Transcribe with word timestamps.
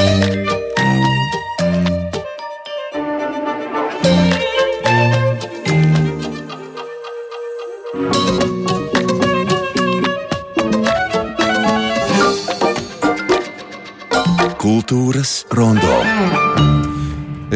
Kultūras 0.00 0.39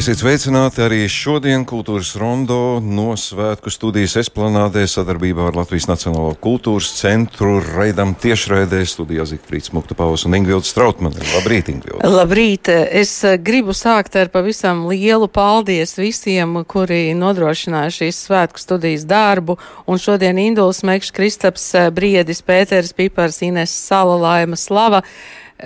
Esiet 0.05 0.21
sveicināti 0.21 0.83
arī 0.85 0.99
šodien 1.09 1.63
Kultūras 1.65 2.11
rondo 2.21 2.77
no 2.85 3.15
Svētku 3.17 3.71
studijas 3.73 4.19
esplanādē 4.21 4.83
sadarbībā 4.85 5.47
ar 5.49 5.55
Latvijas 5.57 5.87
Nacionālo 5.89 6.35
kultūras 6.45 6.91
centru 6.99 7.55
raidam 7.65 8.11
tiešraidē 8.21 8.83
studijā 8.85 9.25
Zikfrīds 9.31 9.73
Muktapavs 9.73 10.27
un 10.29 10.37
Ingvilds 10.37 10.69
Strautmane. 10.75 11.25
Labrīt, 11.33 11.71
Ingvilds! 11.73 12.05
Labrīt! 12.05 12.69
Es 12.69 13.15
eh, 13.25 13.39
gribu 13.41 13.73
sākt 13.73 14.19
ar 14.21 14.29
pavisam 14.35 14.83
lielu 14.91 15.25
paldies 15.25 15.97
visiem, 15.97 16.53
kuri 16.69 17.15
nodrošināja 17.17 17.95
šīs 18.03 18.19
Svētku 18.27 18.61
studijas 18.61 19.07
darbu, 19.09 19.57
un 19.89 20.03
šodien 20.03 20.37
Induls 20.43 20.83
Mekšs, 20.85 21.15
Kristaps 21.17 21.65
eh, 21.81 21.89
Briedis, 21.89 22.45
Pēters 22.45 22.93
Pipars, 22.93 23.41
Ines 23.49 23.73
Sala, 23.73 24.21
Laima 24.21 24.61
Slava. 24.61 25.01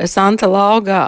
Santa 0.07 0.47
Lauga, 0.47 1.01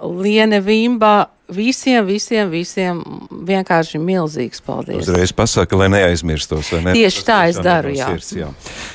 Liene 0.00 0.58
Vimba, 0.64 1.33
visiem, 1.48 2.04
visiem, 2.06 2.48
visiem 2.50 3.00
vienkārši 3.44 3.98
milzīgs 4.00 4.62
paldies. 4.64 5.02
Uzreiz 5.04 5.32
pasaka, 5.36 5.76
lai 5.76 5.90
neaizmirstos. 5.92 6.72
Ne? 6.84 6.94
Tieši 6.96 7.24
tā 7.26 7.38
es 7.50 7.58
daru, 7.62 7.92
jā. 7.94 8.08
Sirds, 8.14 8.30
jā. 8.38 8.48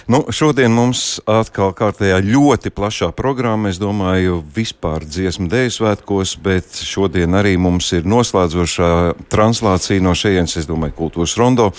Nu, 0.10 0.24
šodien 0.34 0.74
mums 0.74 1.20
atkal 1.30 1.74
kārtējā 1.78 2.20
ļoti 2.26 2.74
plašā 2.74 3.12
programma, 3.18 3.70
es 3.70 3.80
domāju, 3.82 4.42
vispār 4.56 5.06
dziesmu 5.06 5.50
dēļu 5.52 5.76
svētkos, 5.78 6.36
bet 6.44 6.82
šodien 6.82 7.38
arī 7.38 7.56
mums 7.62 7.92
ir 7.94 8.10
noslēdzošā 8.10 8.92
translācija 9.30 10.02
no 10.04 10.16
šejienes, 10.18 10.58
es 10.64 10.70
domāju, 10.70 10.98
kultūras 11.04 11.38
rondo. 11.40 11.70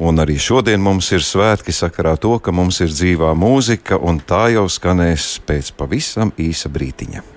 Un 0.00 0.20
arī 0.20 0.36
šodien 0.40 0.80
mums 0.84 1.08
ir 1.16 1.24
svētki 1.24 1.72
sakarā 1.72 2.16
to, 2.20 2.36
ka 2.40 2.52
mums 2.52 2.82
ir 2.84 2.92
dzīvā 2.92 3.32
mūzika, 3.36 4.00
un 4.00 4.20
tā 4.20 4.46
jau 4.56 4.66
skanēs 4.72 5.36
pēc 5.46 5.72
pavisam 5.76 6.32
īsa 6.40 6.72
brītiņa. 6.72 7.35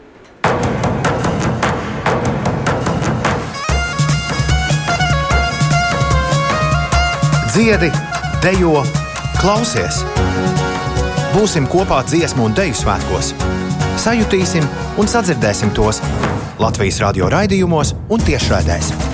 Dziedi, 7.59 7.89
dejo, 8.39 8.85
klausies! 9.35 9.97
Būsim 11.33 11.67
kopā 11.67 11.97
dziesmu 12.07 12.45
un 12.47 12.55
deju 12.55 12.77
svētkos! 12.85 13.33
Sajutīsim 13.99 14.63
un 14.95 15.11
sadzirdēsim 15.11 15.75
tos 15.75 15.99
Latvijas 16.63 17.03
radio 17.03 17.27
raidījumos 17.35 17.97
un 18.15 18.23
tiešraidēs! 18.23 19.08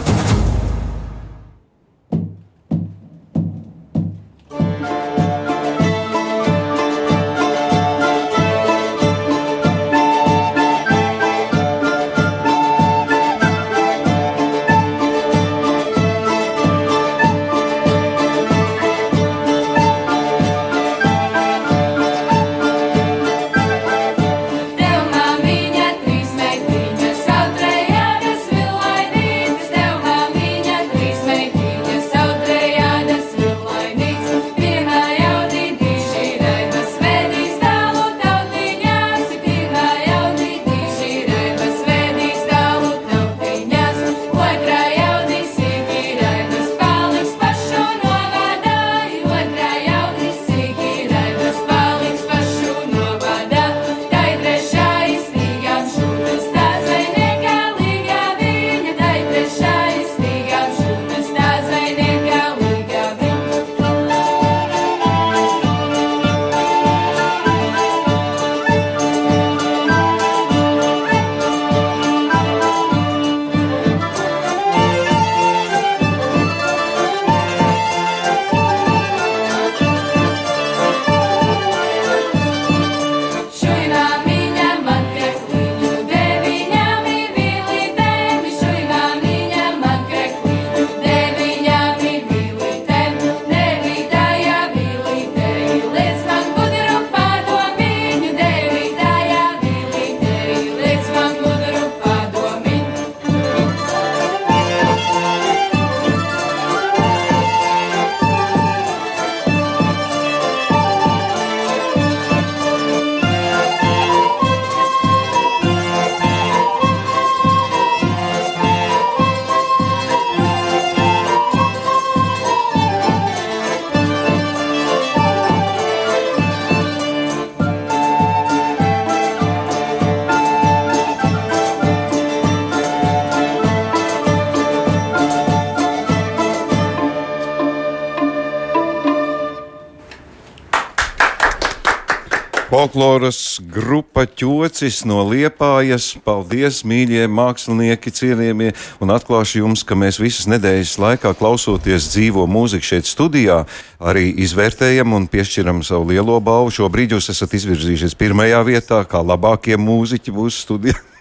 Folkloras 142.86 143.58
grupa 143.74 144.28
ķocis 144.30 145.00
no 145.10 145.24
Liepājas. 145.26 146.12
Paldies, 146.22 146.84
mīļie 146.86 147.24
mākslinieki, 147.34 148.14
cienījamie, 148.14 148.68
un 149.02 149.14
atklāšu 149.16 149.64
jums, 149.64 149.82
ka 149.82 149.98
mēs 149.98 150.20
visas 150.22 150.46
nedēļas 150.52 150.94
laikā 151.02 151.32
klausoties 151.40 152.12
dzīvo 152.14 152.46
mūziku 152.46 152.86
šeit 152.92 153.10
studijā, 153.10 153.64
arī 153.98 154.28
izvērtējam 154.46 155.18
un 155.18 155.26
piešķiram 155.32 155.82
savu 155.88 156.12
lielo 156.14 156.38
balvu. 156.38 156.76
Šobrīd 156.78 157.18
jūs 157.18 157.32
esat 157.34 157.58
izvirzījušies 157.58 158.14
pirmajā 158.22 158.62
vietā, 158.70 159.02
kā 159.10 159.26
labākie 159.26 159.82
mūziķi 159.82 160.38
mūsu 160.38 160.68
studijā. 160.68 161.15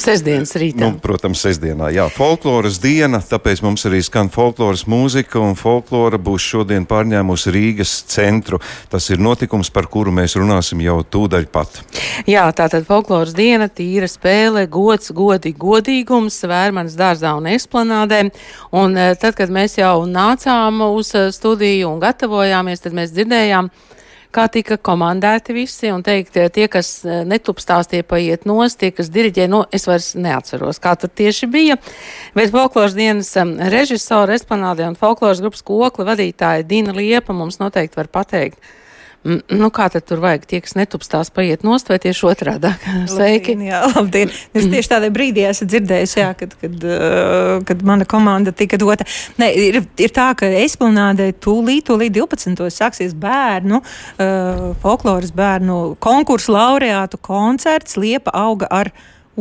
Sesdienas 0.00 0.54
rītā. 0.56 0.80
Nu, 0.80 0.94
protams, 1.02 1.42
sestdienā. 1.44 1.90
Jā, 1.92 2.06
folkloras 2.12 2.78
diena, 2.80 3.18
tāpēc 3.24 3.60
mums 3.64 3.84
arī 3.88 3.98
skan 4.04 4.30
folkloras 4.32 4.86
mūzika, 4.88 5.40
un 5.42 5.56
folklora 5.58 6.16
būs 6.20 6.46
šodien 6.52 6.86
pārņēmusi 6.88 7.52
Rīgas 7.52 7.92
centru. 8.08 8.60
Tas 8.92 9.10
ir 9.12 9.20
notikums, 9.20 9.68
par 9.74 9.90
kuru 9.92 10.14
mēs 10.16 10.38
runāsim 10.40 10.80
jau 10.84 11.00
tūdaļ 11.04 11.48
pat. 11.52 11.82
Jā, 12.28 12.46
tātad 12.56 12.88
folkloras 12.88 13.34
diena, 13.36 13.68
tīra 13.68 14.08
spēle, 14.08 14.64
gods, 14.70 15.12
godi, 15.16 15.52
godīgums, 15.52 16.40
vērmanas 16.48 16.96
dārzā 16.96 17.34
un 17.36 17.50
esplanādē. 17.52 18.22
Un 18.80 18.96
eh, 18.96 19.12
tad, 19.20 19.36
kad 19.36 19.52
mēs 19.52 19.76
jau 19.80 20.06
nācām 20.08 20.80
uz 20.88 21.12
eh, 21.18 21.28
studiju 21.36 21.92
un 21.92 22.00
gatavojāmies, 22.00 22.86
tad 22.86 22.96
mēs 22.96 23.12
dzirdējām, 23.16 23.68
kā 24.34 24.46
tika 24.52 24.78
komandēti 24.78 25.54
visi 25.56 25.90
un 25.92 26.04
teikt, 26.06 26.38
tie, 26.54 26.66
kas 26.70 26.92
eh, 27.04 27.22
netupstās, 27.28 27.90
tie 27.90 28.02
paiet 28.06 28.46
nos, 28.48 28.76
tie, 28.80 28.92
kas 28.94 29.12
diriģē, 29.12 29.46
no, 29.50 29.64
es 29.74 29.86
vairs 29.90 30.12
neatceros, 30.18 30.80
kā 30.82 30.96
tur 31.00 31.12
tieši 31.20 31.50
bija. 31.50 31.78
Bet 32.36 32.52
folkloras 32.54 32.96
dienas 32.98 33.32
režisora, 33.72 34.38
esplanādē 34.38 34.88
un 34.90 34.98
folkloras 34.98 35.42
grupas 35.42 35.64
kokla 35.66 36.12
vadītāja 36.12 36.66
Dina 36.66 36.94
Liepa 36.96 37.36
mums 37.36 37.60
noteikti 37.62 38.00
var 38.00 38.12
pateikt 38.20 38.60
Nu, 39.20 39.68
kā 39.68 39.90
tad 39.92 40.06
tur 40.08 40.22
vajag? 40.22 40.46
Tie, 40.48 40.58
kas 40.64 40.72
netupstās, 40.78 41.28
paiet 41.34 41.60
nost 41.66 41.90
vai 41.92 41.98
tieši 42.00 42.24
otrādā? 42.30 42.70
Sveiki! 43.10 43.52
Labdien, 43.52 43.64
jā, 43.68 43.80
labdien! 43.92 44.32
Es 44.56 44.68
tieši 44.72 44.90
tādā 44.94 45.10
brīdī 45.12 45.44
esmu 45.44 45.68
dzirdējis, 45.68 46.14
jā, 46.16 46.30
kad, 46.40 46.54
kad, 46.62 46.86
kad 47.68 47.84
mana 47.84 48.06
komanda 48.08 48.54
tika 48.56 48.80
dota. 48.80 49.04
Ne, 49.40 49.50
ir, 49.52 49.82
ir 50.00 50.14
tā, 50.16 50.30
ka 50.40 50.48
Esplanādē 50.62 51.28
tūlīt, 51.36 51.90
tūlīt 51.90 52.16
12. 52.16 52.64
sāksies 52.72 53.12
bērnu, 53.20 53.82
folkloras 54.80 55.36
bērnu 55.36 55.80
konkursu 56.00 56.56
laureātu 56.56 57.20
koncerts 57.20 58.00
Liepa 58.00 58.32
auga 58.40 58.72
ar 58.72 58.94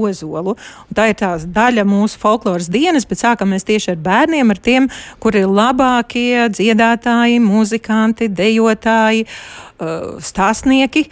ozolu. 0.08 0.56
Un 0.90 0.98
tā 0.98 1.10
ir 1.12 1.18
tā 1.20 1.34
daļa 1.44 1.86
mūsu 1.88 2.20
folkloras 2.22 2.70
dienas, 2.72 3.08
bet 3.10 3.24
sākam 3.24 3.52
mēs 3.54 3.68
tieši 3.68 3.94
ar 3.96 4.04
bērniem, 4.06 4.54
ar 4.54 4.62
tiem, 4.70 4.90
kuri 5.24 5.44
ir 5.44 5.52
labākie 5.52 6.48
dziedātāji, 6.56 7.42
muzikanti, 7.44 8.30
dejotāji, 8.32 9.26
uh, 9.26 10.16
stāstnieki. 10.24 11.10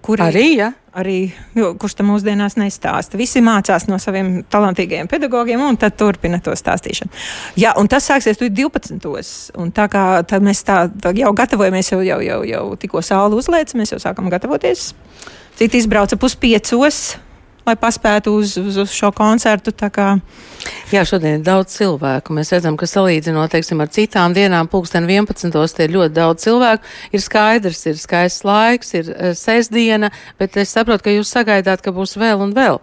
Kuri, 0.00 0.22
arī, 0.24 0.46
ja? 0.56 0.70
arī 0.96 1.30
jo, 1.54 1.72
kurš 1.78 1.98
tam 1.98 2.10
mūsdienās 2.10 2.56
nestāsta. 2.58 3.18
Visi 3.20 3.42
mācās 3.44 3.86
no 3.90 3.98
saviem 4.02 4.40
talantīgajiem 4.50 5.10
pedagogiem 5.10 5.62
un 5.64 5.78
tad 5.80 5.96
turpina 6.00 6.40
to 6.42 6.54
stāstīšanu. 6.56 7.12
Jā, 7.60 7.74
un 7.80 7.90
tas 7.90 8.08
sāksies 8.10 8.40
12. 8.40 8.96
Un 9.60 9.72
tā 9.76 9.86
kā 9.92 10.04
tā 10.28 10.40
mēs 10.42 10.64
tā, 10.66 10.82
tā 11.02 11.14
jau 11.18 11.32
gatavojamies, 11.36 11.92
jau, 11.92 12.00
jau, 12.06 12.20
jau, 12.24 12.40
jau 12.48 12.64
tikko 12.80 13.04
saule 13.04 13.38
uzlēca, 13.38 13.78
mēs 13.78 13.94
jau 13.94 14.00
sākam 14.02 14.30
gatavoties. 14.32 14.90
Citi 15.60 15.82
izbrauca 15.82 16.16
puspiecos 16.16 17.18
lai 17.66 17.76
paspētu 17.80 18.34
uz, 18.36 18.56
uz, 18.60 18.78
uz 18.82 18.94
šo 18.94 19.12
koncertu. 19.16 19.72
Jā, 20.92 21.04
šodien 21.08 21.38
ir 21.38 21.46
daudz 21.46 21.76
cilvēku. 21.78 22.34
Mēs 22.36 22.52
redzam, 22.54 22.76
ka 22.80 22.88
salīdzinot 22.90 23.52
teiksim, 23.54 23.80
ar 23.80 23.92
citām 23.92 24.36
dienām, 24.36 24.68
pulksten 24.70 25.08
11. 25.08 25.50
tie 25.76 25.88
ir 25.88 25.96
ļoti 25.96 26.16
daudz 26.16 26.44
cilvēku. 26.44 26.94
Ir 27.16 27.24
skaidrs, 27.24 27.86
ir 27.86 27.98
skaists 28.00 28.46
laiks, 28.48 28.94
ir 28.98 29.12
uh, 29.14 29.32
sestdiena, 29.38 30.12
bet 30.40 30.60
es 30.60 30.74
saprotu, 30.74 31.08
ka 31.08 31.16
jūs 31.16 31.32
sagaidāt, 31.32 31.84
ka 31.84 31.94
būs 31.96 32.18
vēl 32.20 32.44
un 32.44 32.56
vēl. 32.56 32.80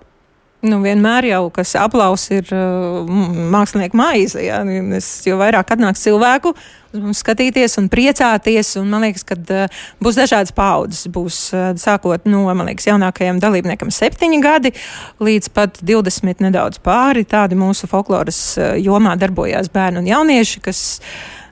Nu, 0.65 0.79
vienmēr 0.81 1.27
jau 1.29 1.43
kas 1.53 1.75
aplausa 1.77 2.39
ir 2.39 2.47
uh, 2.49 3.05
mākslinieka 3.53 3.97
maize. 3.97 4.41
Ja? 4.41 4.63
Es, 4.97 5.21
jo 5.27 5.37
vairāk 5.37 5.75
atnāks 5.75 6.01
cilvēku 6.01 6.55
uz 6.97 7.03
mums 7.03 7.21
skatīties 7.21 7.77
un 7.77 7.91
priecāties, 7.93 8.71
un 8.81 8.89
man 8.89 9.05
liekas, 9.05 9.21
ka 9.27 9.37
uh, 9.37 9.77
būs 10.01 10.17
dažādas 10.17 10.55
paudzes. 10.57 11.05
Būs 11.13 11.39
uh, 11.53 11.69
sākot 11.77 12.25
no 12.25 12.41
liekas, 12.57 12.89
jaunākajiem 12.89 13.41
dalībniekam 13.43 13.93
septiņi 13.93 14.41
gadi 14.41 14.73
līdz 15.21 15.53
pat 15.53 15.77
20 15.85 16.41
nedaudz 16.47 16.81
pāri. 16.81 17.27
Tādi 17.29 17.59
mūsu 17.59 17.85
folkloras 17.91 18.41
uh, 18.57 18.73
jomā 18.81 19.13
darbojās 19.13 19.69
bērni 19.69 20.01
un 20.01 20.09
jaunieši, 20.09 20.65
kas 20.65 20.85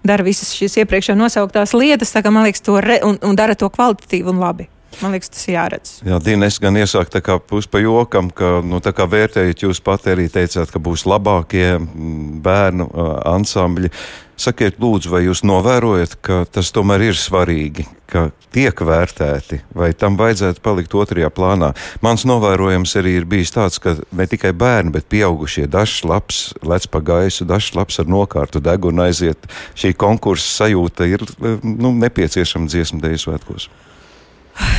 dara 0.06 0.26
visas 0.26 0.50
šīs 0.58 0.82
iepriekš 0.82 1.14
nosauktās 1.14 1.78
lietas, 1.78 2.14
tā 2.16 2.26
kā 2.26 2.34
man 2.34 2.50
liekas, 2.50 2.66
to 2.66 2.82
re, 2.82 3.04
un, 3.06 3.22
un 3.22 3.38
dara 3.38 3.54
to 3.54 3.70
kvalitatīvi 3.70 4.34
un 4.34 4.42
labi. 4.42 4.72
Man 5.02 5.16
liekas, 5.16 5.32
tas 5.34 5.48
ir 5.50 5.58
jāredz. 5.58 5.96
Jā, 6.08 6.20
Dīna, 6.24 6.48
es 6.48 6.60
gan 6.64 6.78
iesāku 6.80 7.12
tā 7.18 7.22
kā 7.26 7.38
pus 7.42 7.68
pa 7.68 7.82
jokam, 7.84 8.30
ka, 8.34 8.60
nu, 8.66 8.80
tā 8.84 8.94
kā 8.96 9.08
vērtējot, 9.10 9.66
jūs 9.68 9.82
pat 9.84 10.08
arī 10.12 10.28
teicāt, 10.32 10.72
ka 10.72 10.82
būs 10.82 11.06
labākie 11.10 11.76
mm, 11.78 12.38
bērnu 12.46 12.88
ansambļi. 13.36 13.92
Sakiet, 14.40 14.82
lūdzu, 14.84 15.14
vai 15.14 15.22
jūs 15.24 15.46
novērojat, 15.48 16.18
ka 16.24 16.42
tas 16.52 16.68
tomēr 16.76 17.06
ir 17.06 17.16
svarīgi, 17.16 17.86
ka 18.12 18.26
tiek 18.52 18.82
vērtēti, 18.84 19.62
vai 19.76 19.94
tam 19.96 20.18
vajadzētu 20.20 20.60
palikt 20.64 20.96
otrajā 21.00 21.30
plānā? 21.32 21.70
Mans 22.04 22.26
novērojums 22.28 22.98
arī 23.00 23.16
ir 23.22 23.28
bijis 23.32 23.56
tāds, 23.56 23.80
ka 23.80 23.96
ne 24.12 24.28
tikai 24.28 24.52
bērni, 24.52 24.92
bet 24.96 25.08
pieaugušie 25.12 25.70
dažs 25.72 26.04
labs 26.04 26.42
lec 26.68 26.88
pa 26.92 27.00
gaisu, 27.00 27.48
dažs 27.48 27.72
labs 27.80 28.04
ar 28.04 28.12
nokārtu 28.12 28.60
degunu 28.64 29.08
aiziet. 29.08 29.48
Šī 29.72 29.96
konkursa 29.96 30.66
sajūta 30.66 31.08
ir 31.08 31.24
nu, 31.64 31.96
nepieciešama 32.04 32.68
dziesmu 32.72 33.00
dēļ 33.08 33.20
svētkos. 33.24 33.72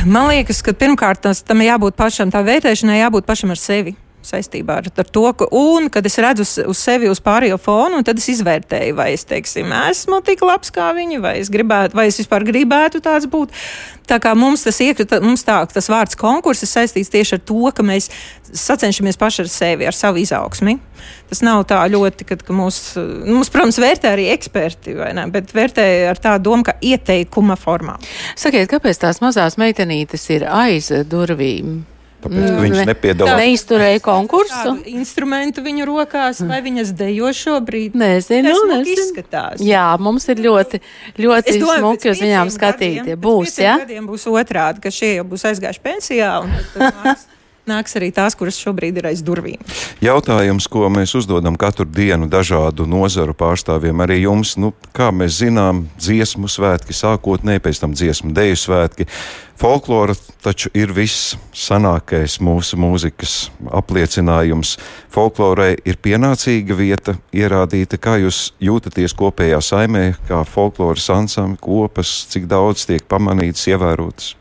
Man 0.05 0.29
liekas, 0.31 0.63
ka 0.65 0.73
pirmkārt 0.73 1.23
tas, 1.25 1.43
tam 1.45 1.61
jābūt 1.65 1.97
pašam, 1.99 2.33
tā 2.33 2.41
vērtēšanai 2.45 3.01
jābūt 3.01 3.27
pašam 3.27 3.53
ar 3.53 3.61
sevi 3.61 3.95
saistībā 4.25 4.79
ar, 4.81 4.87
ar 4.89 5.09
to, 5.13 5.23
ka, 5.37 5.47
un 5.55 5.89
kad 5.93 6.05
es 6.07 6.17
redzu 6.21 6.45
uz, 6.45 6.53
uz 6.73 6.79
sevi, 6.81 7.09
uz 7.11 7.21
pārējo 7.23 7.59
fonu, 7.61 8.01
tad 8.05 8.19
es 8.19 8.27
izvērtēju, 8.33 8.95
vai 8.97 9.11
es, 9.15 9.25
teiksim, 9.27 9.71
esmu 9.89 10.21
tik 10.25 10.43
labs 10.45 10.73
kā 10.73 10.89
viņi, 10.97 11.21
vai 11.23 11.37
es 11.41 11.51
gribētu, 11.53 11.97
vai 11.97 12.07
es 12.11 12.19
vispār 12.21 12.45
gribētu 12.47 13.01
tāds 13.03 13.29
būt. 13.31 13.53
Tā 14.07 14.21
kā 14.23 14.31
mums 14.39 14.63
tas 14.63 14.77
iekrita, 14.83 15.19
mums 15.23 15.43
tā, 15.47 15.57
tas 15.67 15.89
vārds 15.91 16.15
konkurss 16.19 16.63
ir 16.63 16.71
saistīts 16.71 17.11
tieši 17.11 17.37
ar 17.37 17.41
to, 17.49 17.71
ka 17.75 17.83
mēs 17.83 18.07
sacenšamies 18.55 19.19
paši 19.19 19.43
ar 19.43 19.49
sevi, 19.51 19.87
ar 19.87 19.95
savu 19.95 20.21
izaugsmi. 20.21 20.77
Tas 21.27 21.43
nav 21.43 21.65
tā 21.67 21.81
ļoti, 21.91 22.27
ka, 22.27 22.37
ka 22.39 22.55
mūs, 22.55 22.79
mums, 23.27 23.51
protams, 23.51 23.81
vērtē 23.83 24.13
arī 24.15 24.29
eksperti, 24.31 24.95
ne, 25.17 25.27
bet 25.31 25.51
vērtē 25.55 25.89
ar 26.13 26.23
tādu 26.23 26.49
domu, 26.49 26.67
ka 26.67 26.77
ieteikuma 26.79 27.59
formā. 27.59 27.97
Sakiet, 28.39 28.69
kāpēc 28.71 29.03
tās 29.03 29.19
mazās 29.23 29.59
meitenītes 29.59 30.23
ir 30.35 30.47
aiz 30.47 30.91
durvīm? 31.11 31.83
Tāpēc, 32.17 32.41
mm, 32.41 32.59
viņš 32.65 32.87
nepiedalās. 32.89 33.37
Neizturēja 33.37 34.01
konkursu. 34.01 34.73
Instrumentu 34.89 35.61
viņu 35.65 35.85
rokās, 35.85 36.41
vai 36.49 36.63
viņas 36.65 36.95
dejo 36.97 37.29
šobrīd? 37.37 37.93
Nezinu, 37.97 38.55
nezinu. 38.71 38.95
izskatās. 38.95 39.61
Jā, 39.61 39.85
mums 40.01 40.25
ir 40.33 40.41
ļoti, 40.41 40.81
ļoti 41.21 41.57
domāju, 41.61 41.79
smuki 41.83 42.11
uz 42.13 42.25
viņām 42.25 42.53
skatīt. 42.53 43.13
Būs? 43.21 43.59
Ja? 43.61 43.77
Būs 44.07 44.25
otrādi, 44.33 44.81
ka 44.81 44.93
šie 44.93 45.19
jau 45.19 45.27
būs 45.29 45.45
aizgājuši 45.51 45.83
pensijā. 45.85 46.33
Un 46.41 46.53
nāks 47.69 47.97
arī 47.99 48.11
tās, 48.15 48.35
kuras 48.37 48.57
šobrīd 48.61 48.99
ir 48.99 49.09
aiz 49.11 49.23
durvīm. 49.25 49.61
Jautājums, 50.03 50.69
ko 50.71 50.87
mēs 50.93 51.15
uzdodam 51.19 51.57
katru 51.59 51.87
dienu 51.87 52.29
dažādu 52.31 52.87
nozaru 52.89 53.35
pārstāvjiem, 53.37 54.05
arī 54.05 54.21
jums, 54.23 54.55
nu, 54.61 54.73
kā 54.95 55.11
mēs 55.15 55.41
zinām, 55.41 55.85
dziesmu 55.99 56.49
svētki, 56.51 56.95
sākotnēji 56.95 57.63
pēc 57.65 57.83
tam 57.83 57.97
dziesmu 57.97 58.33
deju 58.35 58.59
svētki. 58.63 59.07
Folklora 59.57 60.13
taču 60.45 60.69
ir 60.77 60.91
viss 60.93 61.33
sanākais 61.57 62.37
mūsu 62.45 62.77
mūzikas 62.77 63.49
apliecinājums. 63.73 64.75
Folklorai 65.13 65.71
ir 65.81 65.97
pienācīga 65.97 66.77
vieta 66.77 67.17
ierādīta, 67.33 67.97
kā 67.97 68.19
jūs 68.21 68.51
jūtaties 68.61 69.17
kopējā 69.17 69.63
saimē, 69.65 70.11
kā 70.29 70.43
folkloras 70.45 71.09
ansambļa 71.17 71.61
kopas, 71.65 72.13
cik 72.29 72.45
daudz 72.51 72.85
tiek 72.85 73.09
pamanīts, 73.09 73.65
ievērots. 73.73 74.35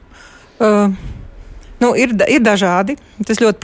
Uh. 0.61 1.16
Nu, 1.83 1.91
ir, 1.99 2.15
ir 2.33 2.41
dažādi. 2.41 2.97
Tas 3.29 3.41
ļoti 3.43 3.61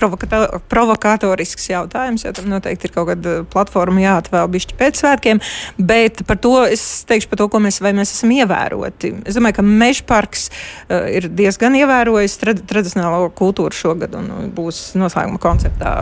provokatorisks 0.68 1.70
jautājums, 1.70 2.26
jo 2.26 2.32
tam 2.36 2.50
noteikti 2.52 2.88
ir 2.88 2.94
kaut 2.94 3.08
kāda 3.08 3.34
platforma 3.52 4.02
jāatvēl 4.02 4.50
bišķi 4.52 4.76
pēc 4.80 5.00
svētkiem. 5.00 5.40
Bet 5.80 6.22
par 6.28 6.40
to 6.42 6.54
es 6.66 6.84
teikšu, 7.08 7.30
par 7.32 7.40
to, 7.40 7.48
ko 7.52 7.62
mēs, 7.64 7.80
mēs 7.84 8.12
esam 8.12 8.34
ievēroti. 8.36 9.14
Es 9.28 9.38
domāju, 9.38 9.60
ka 9.60 9.66
Mežparks 9.66 10.48
uh, 10.50 11.08
ir 11.08 11.30
diezgan 11.32 11.76
ievērojis 11.80 12.38
trad 12.42 12.64
tradicionālo 12.68 13.32
kultūru 13.38 13.76
šogad 13.76 14.16
un 14.18 14.52
būs 14.56 14.90
noslēguma 15.00 15.40
koncertā 15.42 15.96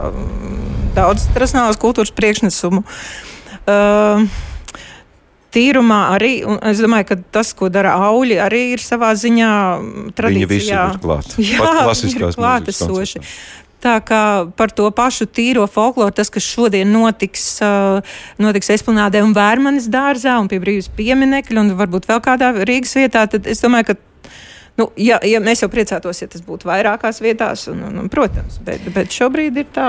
daudz 0.97 1.31
tradicionālās 1.35 1.79
kultūras 1.81 2.15
priekšnesumu. 2.17 2.83
Uh, 3.71 4.27
tīrumā 5.55 6.01
arī, 6.17 6.33
un 6.47 6.61
es 6.71 6.83
domāju, 6.83 7.09
ka 7.11 7.17
tas, 7.39 7.53
ko 7.57 7.71
dara 7.73 7.97
auļi, 8.11 8.37
arī 8.43 8.63
ir 8.75 8.85
savā 8.85 9.13
ziņā 9.19 9.55
tradicionāli. 10.17 10.37
Viņi 10.37 10.51
visi 10.51 10.75
ir 10.75 11.01
klāt. 11.03 11.35
Jā, 11.51 11.73
viņi 11.89 12.15
ir 12.17 12.29
klātesoši. 12.39 13.25
Tā 13.81 13.95
kā 14.05 14.23
par 14.59 14.69
to 14.77 14.91
pašu 14.93 15.25
tīro 15.25 15.65
folkloru, 15.71 16.13
tas, 16.13 16.29
kas 16.29 16.45
šodien 16.45 16.91
notiks, 16.93 17.45
uh, 17.65 18.05
notiks 18.37 18.69
Esplanādē 18.75 19.23
un 19.25 19.33
Vērmanis 19.33 19.89
dārzā 19.89 20.37
un 20.43 20.51
pie 20.53 20.59
brīvības 20.61 20.91
pieminekļa 20.99 21.65
un 21.65 21.73
varbūt 21.79 22.11
vēl 22.11 22.21
kādā 22.27 22.53
Rīgas 22.61 22.93
vietā, 22.99 23.25
tad 23.33 23.49
es 23.49 23.65
domāju, 23.65 23.93
ka 23.93 24.01
Nu, 24.79 24.87
ja, 24.97 25.19
ja 25.27 25.41
mēs 25.45 25.61
jau 25.61 25.69
priecātos, 25.69 26.23
ja 26.23 26.29
tas 26.31 26.41
būtu 26.47 26.69
vairākās 26.69 27.19
vietās, 27.21 27.67
un, 27.69 27.83
un, 27.85 27.99
un, 28.01 28.07
protams, 28.09 28.61
bet, 28.65 28.87
bet 28.95 29.13
šobrīd 29.13 29.59
ir 29.61 29.67
tā. 29.75 29.89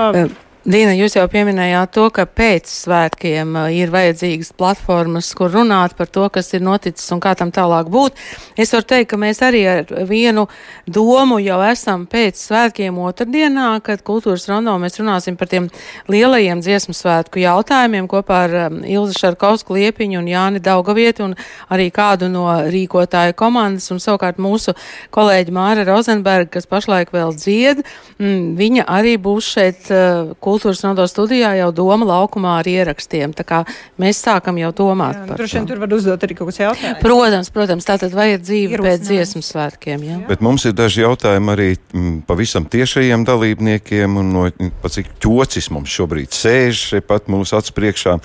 Dīna, 0.62 0.92
jūs 0.94 1.16
jau 1.18 1.24
pieminējāt 1.26 1.90
to, 1.96 2.04
ka 2.14 2.28
pēc 2.30 2.70
svētkiem 2.70 3.56
uh, 3.58 3.72
ir 3.74 3.90
vajadzīgas 3.90 4.52
platformas, 4.54 5.32
kur 5.34 5.50
runāt 5.50 5.96
par 5.98 6.06
to, 6.06 6.28
kas 6.30 6.52
ir 6.54 6.62
noticis 6.62 7.08
un 7.16 7.18
kā 7.24 7.32
tam 7.34 7.50
tālāk 7.50 7.88
būt. 7.90 8.20
Es 8.62 8.70
varu 8.76 8.86
teikt, 8.92 9.08
ka 9.10 9.18
mēs 9.18 9.42
arī 9.42 9.64
ar 9.66 9.90
vienu 10.06 10.44
domu 10.86 11.40
jau 11.42 11.58
esam 11.66 12.04
pēc 12.06 12.38
svētkiem 12.38 13.00
otrdienā, 13.02 13.72
kad 13.82 14.04
kultūras 14.06 14.46
rondo 14.52 14.76
mēs 14.84 15.00
runāsim 15.02 15.40
par 15.40 15.50
tiem 15.50 15.72
lielajiem 16.14 16.62
dziesmu 16.62 16.94
svētku 16.94 17.42
jautājumiem 17.42 18.06
kopā 18.12 18.44
ar 18.44 18.56
um, 18.68 18.78
Ilzi 18.86 19.18
Šarkausku 19.18 19.80
Liepiņu 19.80 20.22
un 20.22 20.30
Jāni 20.30 20.62
Daugavieti 20.62 21.26
un 21.26 21.34
arī 21.74 21.90
kādu 21.90 22.30
no 22.30 22.46
rīkotāju 22.70 23.34
komandas 23.42 23.90
un 23.90 24.04
savukārt 24.04 24.38
mūsu 24.38 24.78
kolēģi 25.10 25.58
Māra 25.58 25.90
Rozenberga, 25.90 26.54
kas 26.60 26.70
pašlaik 26.70 27.18
vēl 27.18 27.34
dzied, 27.34 27.82
mm, 28.22 28.54
viņa 28.62 28.88
arī 29.02 29.18
būs 29.18 29.52
šeit 29.58 29.90
uh, 29.90 30.38
kultūras 30.52 30.84
nodo 30.86 31.08
studijā 31.10 31.54
jau 31.62 31.72
doma 31.76 32.08
laukumā 32.08 32.58
ar 32.60 32.70
ierakstiem. 32.70 33.36
Tā 33.38 33.48
kā 33.48 33.64
mēs 34.02 34.22
sākam 34.26 34.60
jau 34.60 34.72
domāt 34.76 35.16
jā, 35.16 35.26
par 35.26 35.36
to. 35.36 35.42
Droši 35.42 35.60
vien 35.60 35.70
tur 35.72 35.82
var 35.82 35.96
uzdot 35.96 36.26
arī 36.28 36.38
kaut 36.38 36.52
kāds 36.52 36.62
jautājums. 36.62 37.02
Protams, 37.02 37.52
protams, 37.56 37.88
tā 37.88 37.98
tad 38.02 38.16
vajag 38.16 38.44
dzīve 38.46 38.82
pēc 38.84 39.06
dziesmu 39.08 39.44
svētkiem. 39.46 40.06
Jā. 40.08 40.20
Bet 40.30 40.44
mums 40.46 40.66
ir 40.68 40.76
daži 40.78 41.06
jautājumi 41.06 41.54
arī 41.56 41.70
m, 41.76 42.02
mm, 42.02 42.18
pavisam 42.30 42.68
tiešajiem 42.72 43.26
dalībniekiem, 43.28 44.18
un 44.22 44.32
no 44.36 44.46
pa 44.82 44.92
cik 44.92 45.14
ķocis 45.22 45.72
mums 45.74 45.92
šobrīd 45.92 46.36
sēž 46.36 46.84
šeit 46.92 47.30
mūsu 47.32 47.58
acu 47.58 47.76
priekšā. 47.78 48.18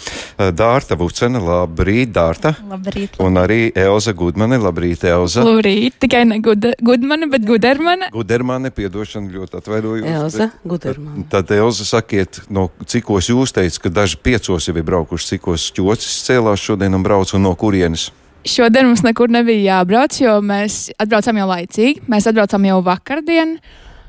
Dārta 0.56 0.96
Vucena, 0.98 1.40
labrīt, 1.42 2.12
Dārta. 2.16 2.54
Labrīt. 2.70 3.18
Un 3.22 3.38
arī 3.40 3.70
Elza 3.76 4.14
Gudmane, 4.16 4.58
labrīt, 4.62 5.04
Elza. 5.08 5.44
Labrīt, 5.46 5.98
tikai 6.02 6.24
ne 6.28 6.40
Gudmane, 6.42 7.28
bet 7.32 7.46
Gudermane. 7.48 8.10
Gudermane, 8.14 8.72
piedošana, 8.74 9.30
ļoti 9.32 9.60
atvainojos. 9.60 10.08
Elza 10.10 10.50
Gudermane. 10.66 11.26
Tad, 11.32 11.52
Elza 11.56 11.86
sakiet, 12.16 12.42
no 12.50 12.68
cikos 12.86 13.28
jūs 13.30 13.52
teicat, 13.54 13.80
ka 13.82 13.90
daži 13.90 14.18
piecos 14.22 14.68
jau 14.68 14.74
ir 14.76 14.84
braukuši, 14.86 15.36
cikos 15.36 15.70
ķocis 15.76 16.24
cēlās 16.26 16.62
šodien 16.62 16.94
un 16.94 17.02
brauc 17.04 17.32
un 17.34 17.44
no 17.44 17.54
kurienes? 17.54 18.10
Šodien 18.46 18.86
mums 18.86 19.02
nekur 19.02 19.30
nebija 19.30 19.80
jābrauc, 19.80 20.14
jo 20.20 20.38
mēs 20.40 20.92
atbraucām 21.02 21.40
jau 21.40 21.48
laicīgi. 21.50 22.04
Mēs 22.06 22.28
atbraucām 22.30 22.62
jau 22.68 22.78
vakardien, 22.86 23.56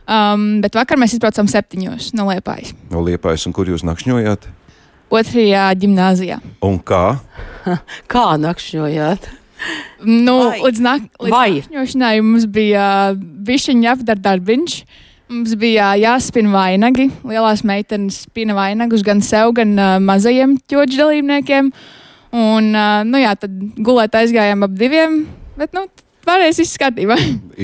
um, 0.05 0.45
bet 0.61 0.77
vakar 0.77 0.99
mēs 1.01 1.17
izbraucām 1.17 1.49
septiņos 1.49 2.13
no 2.17 2.27
Liepājas. 2.29 2.75
No 2.91 3.01
Liepājas, 3.01 3.47
un 3.49 3.55
kur 3.57 3.67
jūs 3.67 3.85
nakšņojāt? 3.87 4.45
Otrajā 5.09 5.65
gimnāzijā. 5.81 6.37
Un 6.67 6.77
kā? 6.85 7.17
kā 8.13 8.29
nakšņojāt? 8.43 9.27
Nu, 10.05 10.37
Vai. 10.51 10.59
līdz 10.67 10.81
nak 10.85 11.05
līdz 11.17 11.33
nakšņošanai 11.33 12.15
mums 12.21 12.45
bija 12.53 13.17
bišķiņa 13.17 13.95
apdara 13.95 14.21
darbiņš. 14.29 14.75
Mums 15.27 15.57
bija 15.59 15.91
jāspina 15.99 16.53
vainagi. 16.53 17.09
Lielās 17.27 17.65
meitenes 17.67 18.23
spina 18.27 18.55
vainagus 18.55 19.03
gan 19.03 19.19
sev, 19.25 19.51
gan 19.57 19.75
uh, 19.75 19.97
mazajiem 20.03 20.55
ķoģu 20.71 21.01
dalībniekiem. 21.01 21.71
Un, 22.37 22.69
uh, 22.71 23.01
nu 23.07 23.19
jā, 23.19 23.33
tad 23.39 23.55
gulēt 23.83 24.15
aizgājām 24.15 24.63
ap 24.67 24.75
diviem. 24.79 25.25
Bet, 25.59 25.73
nu, 25.75 25.87
Pārējais 26.27 26.57
viss 26.59 26.79
kārtībā. 26.81 27.15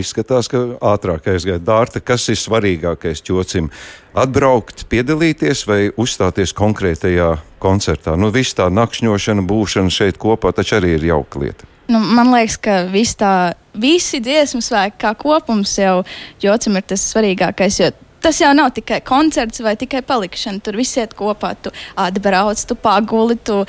Izskatās, 0.04 0.48
ka 0.48 0.62
ātrāk 0.94 1.26
aizgāja 1.34 1.60
dārta. 1.60 2.00
Kas 2.00 2.30
ir 2.32 2.40
svarīgākais 2.40 3.20
ķocim? 3.28 3.68
Atbraukt, 4.16 4.86
piedalīties 4.92 5.66
vai 5.68 5.80
uzstāties 6.00 6.56
konkrētajā 6.56 7.34
koncertā? 7.64 8.16
Nu, 8.16 8.32
viss 8.32 8.56
tā 8.56 8.70
nakšņošana, 8.72 9.44
būšana 9.50 9.92
šeit 9.92 10.20
kopā 10.22 10.54
taču 10.56 10.78
arī 10.80 10.94
ir 10.96 11.10
jauka 11.12 11.44
lieta. 11.44 11.68
Nu, 11.92 12.00
man 12.00 12.32
liekas, 12.32 12.56
ka 12.64 12.78
vis 12.94 13.12
tā, 13.20 13.34
visi 13.74 14.22
dziesmu 14.24 14.62
svēki 14.64 15.00
kā 15.04 15.14
kopums 15.20 15.76
jau 15.80 16.02
jocam 16.42 16.80
ir 16.80 16.88
tas 16.88 17.06
svarīgākais. 17.12 17.82
Tas 18.24 18.40
jau 18.40 18.54
nav 18.56 18.72
tikai 18.76 19.02
koncerts 19.04 19.60
vai 19.64 19.76
tikai 19.76 20.04
palikšana. 20.08 20.62
Tur 20.64 20.78
viss 20.80 20.96
iet 21.00 21.16
kopā. 21.20 21.54
Tu 21.60 21.74
atbrauc, 22.00 22.62
tu 22.70 22.78
paguli, 22.80 23.36
tu, 23.36 23.64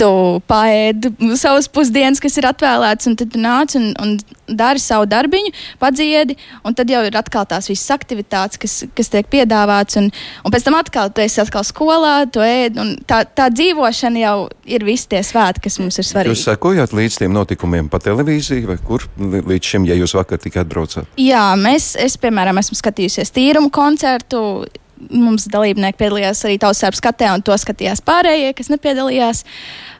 tu 0.00 0.10
paēdi 0.50 1.12
savas 1.38 1.68
pusdienas, 1.72 2.20
kas 2.22 2.38
ir 2.40 2.48
atvēlētas, 2.48 3.10
un 3.10 3.16
tad 3.20 3.32
tu 3.34 3.40
nāc 3.42 3.76
un, 3.78 3.90
un 4.00 4.14
dari 4.50 4.82
savu 4.82 5.06
darbiņu, 5.10 5.52
padziedi, 5.80 6.36
un 6.66 6.74
tad 6.76 6.90
jau 6.90 7.02
ir 7.06 7.16
atkal 7.18 7.46
tās 7.48 7.68
visas 7.70 7.92
aktivitātes, 7.94 8.58
kas, 8.60 8.76
kas 8.96 9.12
tiek 9.12 9.28
piedāvātas, 9.30 10.00
un, 10.00 10.10
un 10.44 10.54
pēc 10.54 10.66
tam 10.66 10.78
atkal 10.78 11.12
tu 11.14 11.22
esi 11.24 11.42
atkal 11.42 11.66
skolā, 11.66 12.14
tu 12.32 12.42
ēd, 12.44 12.80
un 12.80 12.94
tā, 13.08 13.22
tā 13.28 13.50
dzīvošana 13.54 14.24
jau 14.24 14.36
ir 14.66 14.86
visi 14.86 15.08
tie 15.12 15.22
svētki, 15.26 15.66
kas 15.68 15.78
mums 15.82 16.00
ir 16.00 16.08
svarīgi. 16.08 16.34
Jūs 16.34 16.46
sekojāt 16.48 16.96
līdz 16.96 17.20
tiem 17.22 17.36
notikumiem 17.36 17.90
pa 17.92 18.02
televīziju, 18.02 18.72
vai 18.72 18.78
kur 18.82 19.06
līdz 19.20 19.74
šim, 19.74 19.88
ja 19.90 19.98
jūs 19.98 20.16
vakar 20.18 20.40
tikai 20.42 20.64
atbraucāt? 20.64 21.08
Jā, 21.20 21.44
mēs, 21.60 21.92
es, 22.00 22.18
piemēram, 22.20 22.60
esmu 22.62 22.78
skatījusies 22.80 23.34
tīrumu 23.36 23.72
koncertu, 23.74 24.64
mums 25.08 25.48
dalībnieki 25.52 25.98
piedalījās 26.00 26.44
arī 26.46 26.58
Tautosērbs 26.60 27.00
skatē, 27.02 27.30
un 27.34 27.44
to 27.46 27.56
skatījās 27.56 28.02
pārējie, 28.06 28.52
kas 28.58 28.72
nepiedalījās. 28.72 29.44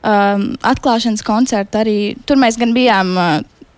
Um, 0.00 0.50
atklāšanas 0.64 1.24
koncertu 1.26 1.80
arī 1.82 1.96
tur 2.28 2.40
mēs 2.40 2.56
gan 2.60 2.72
bijām 2.76 3.12
uh, 3.20 3.32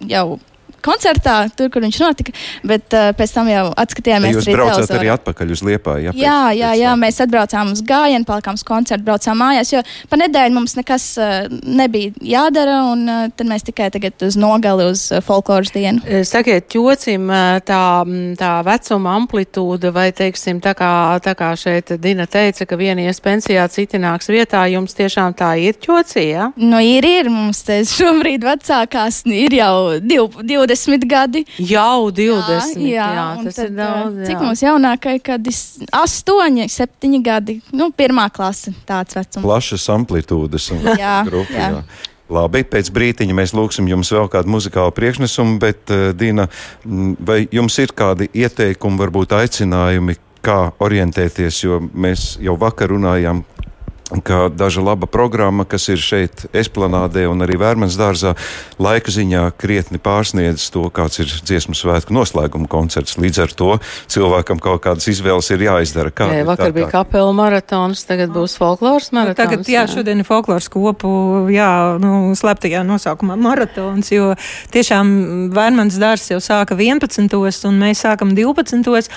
jau 0.06 0.38
koncertā, 0.84 1.36
tur, 1.56 1.70
kur 1.72 1.84
viņš 1.84 1.98
notika. 2.02 2.34
Bet 2.66 2.94
uh, 2.96 3.10
pēc 3.16 3.34
tam 3.36 3.50
jau 3.50 3.64
atskatījāmies. 3.82 4.36
Jūs 4.38 4.48
braucāt 4.50 4.74
televizorā. 4.76 4.98
arī 5.00 5.12
atpakaļ 5.16 5.54
uz 5.54 5.64
Liepāju? 5.66 6.12
Ja, 6.12 6.14
jā, 6.18 6.38
pēc, 6.48 6.58
jā, 6.58 6.70
pēc 6.72 6.82
jā, 6.82 6.94
mēs 7.02 7.20
atbraucām 7.26 7.72
uz 7.76 7.82
gājienu, 7.86 8.28
palikām 8.28 8.58
uz 8.58 8.64
koncertu, 8.66 9.06
braucām 9.06 9.40
mājās, 9.42 9.72
jo 9.74 9.82
pa 10.10 10.18
nedēļu 10.20 10.56
mums 10.56 10.76
nekas 10.78 11.06
uh, 11.20 11.34
nebija 11.50 12.12
jādara, 12.34 12.78
un 12.92 13.04
uh, 13.08 13.24
tad 13.36 13.50
mēs 13.50 13.66
tikai 13.68 13.90
tagad 13.94 14.26
uz 14.26 14.38
nogali, 14.40 14.88
uz 14.92 15.06
uh, 15.12 15.22
folkloras 15.24 15.72
dienu. 15.74 16.02
Sakiet, 16.28 16.68
ķocim 16.72 17.30
tā, 17.66 17.82
tā 18.38 18.52
vecuma 18.66 19.16
amplitūda, 19.20 19.92
vai 19.94 20.08
teiksim, 20.16 20.60
tā 20.64 20.74
kā, 20.78 20.92
tā 21.24 21.36
kā 21.38 21.52
šeit 21.58 21.94
Dina 22.02 22.26
teica, 22.30 22.66
ka 22.68 22.78
viena 22.80 23.04
ies 23.06 23.20
pensijā, 23.22 23.64
citi 23.72 24.00
nāks 24.02 24.30
vietā, 24.32 24.64
jums 24.72 24.96
tiešām 24.98 25.36
tā 25.38 25.54
ir 25.62 25.78
ķocī, 25.82 26.26
jā? 26.32 26.42
Ja? 26.42 26.50
Nu, 26.56 26.80
ir, 26.82 27.06
ir, 27.06 27.30
mums 27.32 27.62
te 27.66 27.80
šobrīd 27.86 28.44
vecākās 28.46 29.22
ir 29.28 29.56
jau 29.58 29.98
20. 30.00 30.71
20 30.72 31.08
gadi. 31.08 31.44
Jau 31.58 32.10
20. 32.10 32.80
Jā, 32.82 32.92
jā, 32.92 33.08
jā 33.16 33.26
tas 33.46 33.58
tad, 33.58 33.68
ir 33.68 33.74
daudz. 33.78 34.22
Jā. 34.22 34.30
Cik 34.30 34.46
mums 34.46 34.62
jaunākai, 34.64 35.16
kad 35.24 35.52
8, 35.52 36.62
7 36.76 37.20
gadi, 37.24 37.58
nu, 37.76 37.90
pirmā 37.96 38.28
klase 38.32 38.74
tāds 38.88 39.18
vecums. 39.18 39.44
Plašas 39.44 39.86
amplitūdas 39.92 40.72
un 40.74 40.88
jā, 40.96 41.20
grupa. 41.28 41.58
Jā. 41.58 41.70
Jā. 41.76 42.08
Labi, 42.32 42.62
pēc 42.64 42.88
brīdiņa 42.94 43.34
mēs 43.36 43.52
lūgsim 43.52 43.88
jums 43.90 44.08
vēl 44.14 44.30
kādu 44.32 44.52
muzikālu 44.54 44.94
priekšnesumu, 44.96 45.58
bet, 45.60 45.82
uh, 45.92 46.12
Dina, 46.16 46.46
vai 47.20 47.42
jums 47.52 47.76
ir 47.82 47.92
kādi 47.96 48.30
ieteikumi, 48.32 49.00
varbūt 49.02 49.34
aicinājumi, 49.36 50.16
kā 50.42 50.56
orientēties, 50.82 51.60
jo 51.62 51.78
mēs 51.92 52.36
jau 52.42 52.56
vakar 52.58 52.90
runājām, 52.94 53.44
ka 54.20 54.48
daža 54.52 54.82
laba 54.84 55.06
programma, 55.06 55.64
kas 55.64 55.88
ir 55.88 56.00
šeit 56.02 56.44
esplanādē 56.52 57.24
un 57.30 57.44
arī 57.44 57.56
Vērmens 57.60 57.96
dārzā, 57.96 58.34
laika 58.82 59.12
ziņā 59.14 59.44
krietni 59.60 60.00
pārsniedz 60.02 60.68
to, 60.74 60.84
kāds 60.94 61.22
ir 61.22 61.30
dziesmu 61.32 61.76
svētku 61.78 62.14
noslēguma 62.16 62.68
koncerts. 62.70 63.16
Līdz 63.20 63.42
ar 63.46 63.54
to 63.56 63.70
cilvēkam 64.12 64.60
kaut 64.62 64.82
kādas 64.84 65.08
izvēles 65.12 65.48
ir 65.54 65.64
jāizdara. 65.68 66.12
Kā, 66.12 66.28
jā, 66.34 66.46
vakar 66.48 66.68
kā, 66.68 66.76
bija 66.76 66.90
kapela 66.92 67.32
maratons, 67.36 68.04
tagad 68.08 68.34
būs 68.34 68.58
folkloras 68.60 69.12
nu, 69.12 69.20
maratons. 69.20 69.40
Tagad, 69.40 69.64
jā, 69.64 69.86
jā. 69.86 69.92
šodien 69.94 70.20
ir 70.20 70.28
folkloras 70.28 70.68
kopu, 70.72 71.12
jā, 71.52 71.70
nu, 72.02 72.34
sleptajā 72.38 72.82
nosaukumā 72.88 73.38
maratons, 73.40 74.12
jo 74.12 74.32
tiešām 74.74 75.14
Vērmens 75.54 75.96
dārzs 76.02 76.34
jau 76.34 76.42
sāka 76.42 76.76
11. 76.76 77.32
un 77.70 77.80
mēs 77.80 78.04
sākam 78.04 78.36
12. 78.36 79.08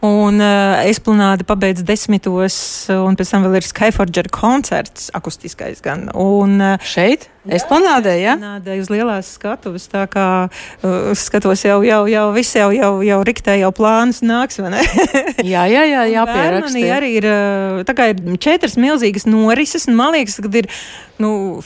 Un 0.00 0.40
uh, 0.40 0.80
esplanāde 0.88 1.44
pabeidz 1.44 1.82
desmitos, 1.84 2.54
un 2.88 3.18
pēc 3.20 3.34
tam 3.34 3.42
vēl 3.44 3.58
ir 3.58 3.66
Skyforger 3.68 4.30
koncerts, 4.32 5.10
akustiskais 5.16 5.82
gan. 5.84 6.06
Un, 6.16 6.54
uh, 6.56 6.80
Šeit? 6.80 7.26
Esplanādē, 7.44 8.14
jā? 8.20 8.38
Esplanādē 8.38 8.78
uz 8.80 8.88
lielās 8.92 9.34
skatuves, 9.36 9.84
tā 9.92 10.06
kā 10.08 10.24
uh, 10.48 11.12
skatos 11.20 11.66
jau, 11.66 11.82
jau, 11.84 12.00
jau 12.08 12.24
viss 12.32 12.56
jau, 12.56 12.70
jau, 12.72 12.90
jau 13.04 13.20
riktē 13.28 13.58
jau 13.60 13.70
plāns 13.76 14.22
nāks, 14.24 14.62
vai 14.64 14.72
ne? 14.78 14.86
jā, 15.52 15.66
jā, 15.68 15.84
jā, 15.92 16.06
jāpieraksta. 16.14 16.86
arī 16.96 17.12
ir, 17.20 17.28
uh, 17.28 17.84
tā 17.84 17.96
kā 17.96 18.08
ir 18.14 18.24
četras 18.40 18.80
milzīgas 18.80 19.28
norises, 19.28 19.84
un 19.90 20.00
man 20.00 20.16
liekas, 20.16 20.40
ka 20.40 20.52
ir, 20.62 20.72
nu, 21.20 21.60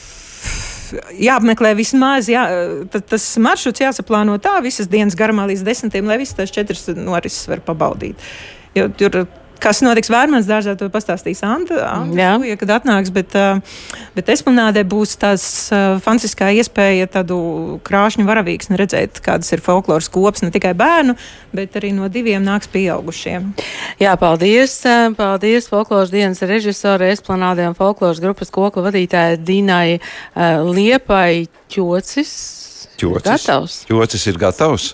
jāapmeklē 1.19 1.75
vismaz, 1.79 2.29
jā, 2.33 2.45
tas 2.91 3.29
maršruts 3.43 3.85
jāsaplāno 3.85 4.37
tā 4.43 4.57
visas 4.65 4.91
dienas 4.91 5.17
garumā 5.19 5.47
līdz 5.51 5.65
desmitiem, 5.67 6.11
lai 6.11 6.21
visas 6.23 6.39
tās 6.39 6.55
četras 6.55 6.87
norises 6.97 7.49
var 7.51 7.65
pabaudīt. 7.65 8.21
Jo 8.75 8.89
tur 8.91 9.25
Kas 9.65 9.81
notiks 9.81 10.11
Vērmans 10.13 10.45
dārzā, 10.45 10.75
to 10.77 10.91
pastāstīs 10.93 11.41
Anta. 11.47 11.79
Anta 11.89 12.35
ja, 12.45 12.57
kad 12.61 12.73
atnāks, 12.77 13.09
bet, 13.15 13.33
bet 14.13 14.31
esplanādē 14.35 14.83
būs 14.85 15.15
tās 15.23 15.45
fantastiskā 16.05 16.51
iespēja 16.59 17.09
tādu 17.15 17.39
krāšņu 17.87 18.27
varavīksni 18.29 18.77
redzēt, 18.77 19.23
kādas 19.25 19.49
ir 19.57 19.63
folkloras 19.65 20.11
kops 20.13 20.45
ne 20.45 20.51
tikai 20.53 20.75
bērnu, 20.77 21.15
bet 21.57 21.79
arī 21.81 21.95
no 21.97 22.11
diviem 22.13 22.45
nāks 22.45 22.69
pieaugušiem. 22.75 23.55
Jā, 24.03 24.13
paldies. 24.21 24.83
Paldies 25.17 25.71
folkloras 25.73 26.13
dienas 26.13 26.45
režisore 26.45 27.09
esplanādē 27.15 27.71
un 27.71 27.79
folkloras 27.79 28.21
grupas 28.21 28.53
kokla 28.53 28.91
vadītāja 28.91 29.39
Dīnai 29.41 29.97
Liepai 30.69 31.47
Ķocis. 31.73 32.35
Ķocis. 33.01 33.25
Gatavs. 33.31 33.79
Ķocis 33.89 34.29
ir 34.29 34.43
gatavs. 34.45 34.91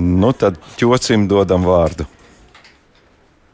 Nu 0.00 0.32
tad 0.32 0.56
ķocim 0.80 1.28
dodam 1.28 1.68
vārdu. 1.68 2.08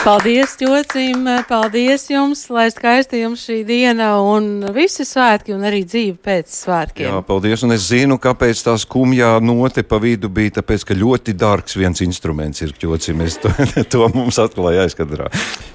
Paldies, 0.00 0.56
Jocim! 0.56 1.26
Paldies 1.48 2.06
jums, 2.08 2.46
lai 2.48 2.70
skaisti 2.72 3.18
jums 3.20 3.42
šī 3.44 3.58
diena 3.68 4.14
un 4.24 4.62
visi 4.72 5.04
svētki 5.04 5.52
un 5.52 5.66
arī 5.68 5.82
dzīve 5.84 6.16
pēc 6.24 6.54
svētkiem. 6.54 7.10
Jā, 7.10 7.18
paldies, 7.28 7.60
un 7.66 7.74
es 7.76 7.84
zinu, 7.90 8.16
kāpēc 8.16 8.62
tā 8.64 8.78
skumjā 8.80 9.34
note 9.44 9.84
pa 9.84 10.00
vidu 10.00 10.32
bija, 10.32 10.54
tāpēc, 10.62 10.86
ka 10.88 10.96
ļoti 10.96 11.36
dārgs 11.36 11.76
viens 11.76 12.00
instruments 12.00 12.64
ir 12.64 12.72
ķocim. 12.80 13.20
Es 13.26 13.36
to, 13.44 13.52
to 13.92 14.08
mums 14.16 14.40
atklāja 14.40 14.88
aizkadrā. 14.88 15.28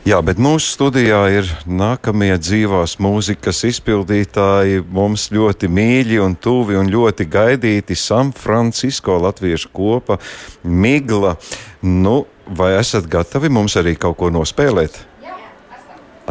Jā, 0.09 0.23
bet 0.25 0.41
mūsu 0.41 0.73
studijā 0.73 1.21
ir 1.38 1.55
nākamie 1.69 2.33
dzīvās 2.41 2.97
mūzikas 2.97 3.61
izpildītāji, 3.69 4.88
mums 4.89 5.29
ļoti 5.38 5.69
mīļi 5.69 6.23
un 6.25 6.33
tuvi 6.41 6.81
un 6.81 6.89
ļoti 6.89 7.29
gaidīti 7.29 7.93
San 7.93 8.33
Francisco 8.33 9.21
latviešu 9.21 9.69
kopa 9.69 10.17
Migla. 10.65 11.38
Nu, 11.85 12.23
vai 12.47 12.73
esat 12.79 13.08
gatavi 13.12 13.49
mums 13.49 13.75
arī 13.79 13.95
kaut 13.99 14.17
ko 14.19 14.29
nospēlēt? 14.34 14.99
Jā, 15.23 15.38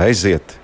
Aiziet! 0.07 0.64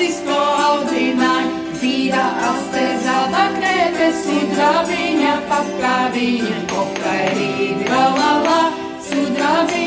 Francisco 0.00 0.36
audzināju, 0.66 1.74
zīda 1.76 2.22
astezāta 2.48 3.42
krēpe, 3.58 4.06
sudrabiņa 4.22 5.34
pakāviņa, 5.50 6.62
okairīdi 6.84 7.90
raulala, 7.90 8.62
sudrabiņa 9.10 9.79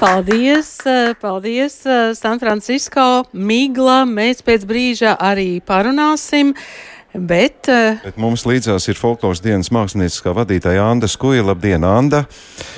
Paldies, 0.00 0.78
eh, 0.86 1.14
paldies, 1.20 1.84
eh, 1.84 2.14
San 2.14 2.38
Francisco, 2.40 3.26
Migla. 3.34 4.06
Mēs 4.08 4.40
pēc 4.40 4.64
brīža 4.64 5.18
arī 5.20 5.60
parunāsim. 5.60 6.54
Bet, 7.12 7.68
eh, 7.68 7.98
Bet 8.02 8.16
mums 8.16 8.46
līdzās 8.48 8.88
ir 8.88 8.94
folkloras 8.94 9.42
dienas 9.44 9.68
mākslinieckā 9.68 10.32
vadītāja 10.32 10.90
Anna 10.90 11.06
Skuja. 11.06 11.44
Labdien, 11.44 11.84
Anna! 11.84 12.24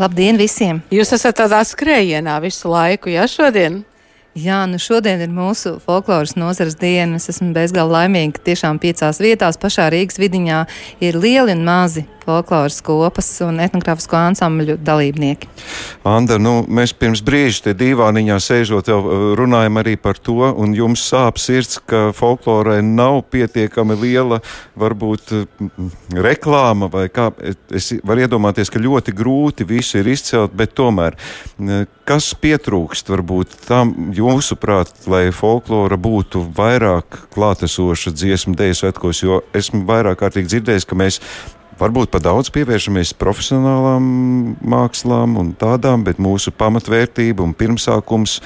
Labdien 0.01 0.37
visiem! 0.37 0.83
jūs 0.91 1.13
esat 1.13 1.37
tādā 1.37 1.63
skrējienā 1.63 2.41
visu 2.43 2.69
laiku, 2.69 3.07
ja 3.07 3.23
šodien? 3.31 3.85
Jā, 4.35 4.67
nu 4.67 4.81
šodien 4.81 5.21
ir 5.21 5.29
mūsu 5.29 5.79
folkloras 5.79 6.35
nozares 6.35 6.75
diena. 6.75 7.21
Es 7.21 7.29
esmu 7.29 7.53
bezgalīgi 7.53 7.93
laimīga, 7.93 8.33
ka 8.33 8.41
tiešām 8.51 8.81
piecās 8.81 9.21
vietās 9.21 9.61
pašā 9.61 9.91
Rīgas 9.93 10.19
vidiņā 10.19 10.67
ir 11.01 11.15
lieli 11.21 11.53
un 11.53 11.65
mazi 11.65 12.07
folkloras 12.23 12.81
kopas 12.85 13.29
un 13.45 13.61
etnogrāfisko 13.63 14.19
ansambļu 14.19 14.79
dalībnieki. 14.83 15.51
Anda, 16.09 16.39
nu, 16.43 16.61
mēs 16.67 16.95
pirms 16.97 17.23
brīža 17.25 17.69
te 17.69 17.77
divāniņā 17.79 18.39
sēžot 18.43 18.91
jau 18.91 18.99
uh, 19.03 19.25
runājam 19.39 19.81
arī 19.83 19.97
par 20.01 20.19
to, 20.19 20.41
un 20.51 20.75
jums 20.77 21.05
sāp 21.07 21.41
sirds, 21.43 21.79
ka 21.87 22.11
folklorai 22.17 22.81
nav 22.85 23.23
pietiekami 23.33 23.97
liela, 24.01 24.41
varbūt 24.79 25.35
mm, 25.35 25.93
reklāma 26.25 26.91
vai 26.93 27.07
kā. 27.13 27.31
Es 27.73 27.93
varu 28.07 28.27
iedomāties, 28.27 28.71
ka 28.73 28.83
ļoti 28.83 29.15
grūti 29.17 29.67
visu 29.69 30.01
ir 30.01 30.13
izcelt, 30.15 30.55
bet 30.57 30.75
tomēr, 30.79 31.17
mm, 31.59 31.89
kas 32.09 32.33
pietrūkst 32.43 33.13
varbūt 33.13 33.57
tam 33.69 33.95
jūsuprāt, 34.17 34.93
lai 35.11 35.25
folklora 35.35 35.99
būtu 36.01 36.45
vairāk 36.57 37.27
klātesoša 37.35 38.15
dziesmu 38.17 38.57
dēļ 38.59 38.79
svetkos, 38.79 39.23
jo 39.25 39.43
esmu 39.57 39.85
vairāk 39.89 40.23
kārtīgi 40.23 40.57
dzirdējis, 40.57 40.89
ka 40.89 40.99
mēs 40.99 41.21
Varbūt 41.81 42.13
par 42.13 42.23
daudz 42.23 42.51
pievēršamies 42.53 43.15
profesionālām 43.21 44.05
mākslām 44.61 45.39
un 45.41 45.55
tādām, 45.59 46.05
bet 46.07 46.21
mūsu 46.23 46.53
pamatvērtība 46.55 47.43
un 47.45 47.55
pirmsākums 47.57 48.39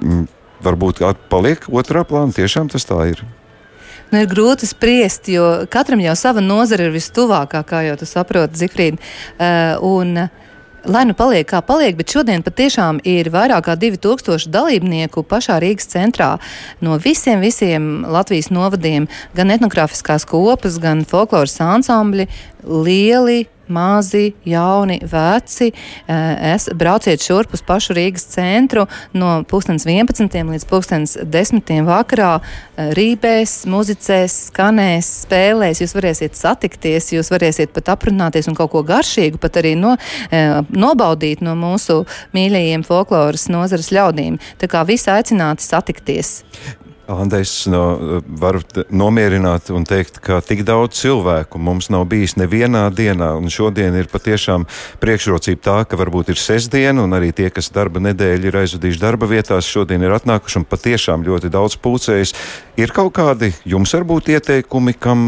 mm, 0.00 0.28
varbūt 0.64 1.02
paliek 1.32 1.66
otrā 1.68 2.04
plānā. 2.06 2.34
Tiešām 2.36 2.70
tas 2.72 2.86
tā 2.88 3.00
ir. 3.12 3.24
Nu, 4.12 4.20
ir 4.22 4.28
grūti 4.30 4.68
spriest, 4.70 5.26
jo 5.32 5.66
katram 5.70 6.00
jau 6.04 6.14
sava 6.18 6.42
nozara 6.44 6.86
ir 6.86 6.94
vistuvākā, 6.94 7.64
kā 7.66 7.82
jau 7.88 7.96
tu 7.98 8.06
saproti, 8.06 8.60
Zifrīd. 8.62 9.00
Uh, 9.34 9.74
un, 9.82 10.28
Lai 10.86 11.00
nu 11.02 11.16
paliek 11.18 11.48
kā 11.50 11.58
paliek, 11.66 11.96
bet 11.98 12.12
šodien 12.14 12.44
patiešām 12.46 13.00
ir 13.10 13.26
vairāk 13.34 13.64
kā 13.66 13.74
2000 13.74 14.52
dalībnieku 14.54 15.24
pašā 15.26 15.56
Rīgas 15.58 15.88
centrā. 15.90 16.28
No 16.78 16.94
visiem, 17.02 17.42
visiem 17.42 18.04
Latvijas 18.06 18.52
novadiem, 18.54 19.08
gan 19.34 19.50
etnogrāfiskās 19.50 20.28
kopas, 20.30 20.78
gan 20.78 21.02
folkloras 21.10 21.58
ansambļi, 21.64 22.28
lieli, 22.86 23.48
mazi, 23.68 24.32
jauni, 24.44 25.00
veci. 25.02 25.72
Eh, 26.06 26.54
es 26.54 26.68
brauciet 26.74 27.22
šurp 27.22 27.54
uz 27.54 27.62
pašu 27.62 27.94
Rīgas 27.96 28.26
centru 28.32 28.86
no 29.12 29.42
11. 29.90 30.44
līdz 30.50 30.66
10. 31.24 31.82
vakarā. 31.86 32.40
eh, 32.76 32.92
Rībēs, 32.96 33.66
muzicēs, 33.66 34.50
skanēs, 34.50 35.10
spēlēs. 35.26 35.82
Jūs 35.82 35.94
varēsiet 35.96 36.38
satikties, 36.38 37.12
jūs 37.12 37.30
varēsiet 37.30 37.72
pat 37.72 37.92
aprunāties 37.96 38.48
un 38.48 38.54
kaut 38.54 38.70
ko 38.70 38.82
garšīgu 38.82 39.40
pat 39.40 39.60
arī 39.62 39.76
no, 39.76 39.96
eh, 40.30 40.62
nobaudīt 40.70 41.42
no 41.42 41.54
mūsu 41.54 42.06
mīļajiem 42.34 42.84
folkloras 42.84 43.48
nozares 43.48 43.90
ļaudīm. 43.90 44.38
Tā 44.58 44.66
kā 44.68 44.86
visi 44.86 45.10
aicināti 45.10 45.60
satikties. 45.60 46.44
Anda, 47.06 47.38
es 47.38 47.52
no, 47.70 47.82
varu 48.26 48.64
nomierināt 48.90 49.68
un 49.70 49.84
teikt, 49.86 50.18
ka 50.24 50.40
tik 50.42 50.64
daudz 50.66 50.98
cilvēku 50.98 51.60
mums 51.62 51.86
nav 51.94 52.08
bijis 52.10 52.34
nevienā 52.34 52.88
dienā. 52.90 53.28
Un 53.38 53.46
šodien 53.52 53.94
ir 53.94 54.08
patiešām 54.10 54.64
priekšrocība 55.02 55.62
tā, 55.62 55.76
ka 55.86 55.98
varbūt 56.00 56.32
ir 56.34 56.40
sestdiena, 56.42 57.04
un 57.06 57.14
arī 57.14 57.30
tie, 57.36 57.46
kas 57.54 57.70
darba 57.74 58.02
nedēļu 58.08 58.50
ir 58.50 58.58
aizvadījuši 58.64 59.02
darba 59.04 59.30
vietās, 59.30 59.70
šodien 59.70 60.02
ir 60.02 60.16
atnākuši 60.18 60.58
un 60.58 60.66
patiešām 60.66 61.22
ļoti 61.28 61.52
daudz 61.54 61.78
pulcējas. 61.78 62.34
Ir 62.82 62.94
kaut 62.96 63.14
kādi 63.20 63.52
jums 63.62 63.94
varbūt 63.94 64.34
ieteikumi, 64.34 64.98
kam, 64.98 65.22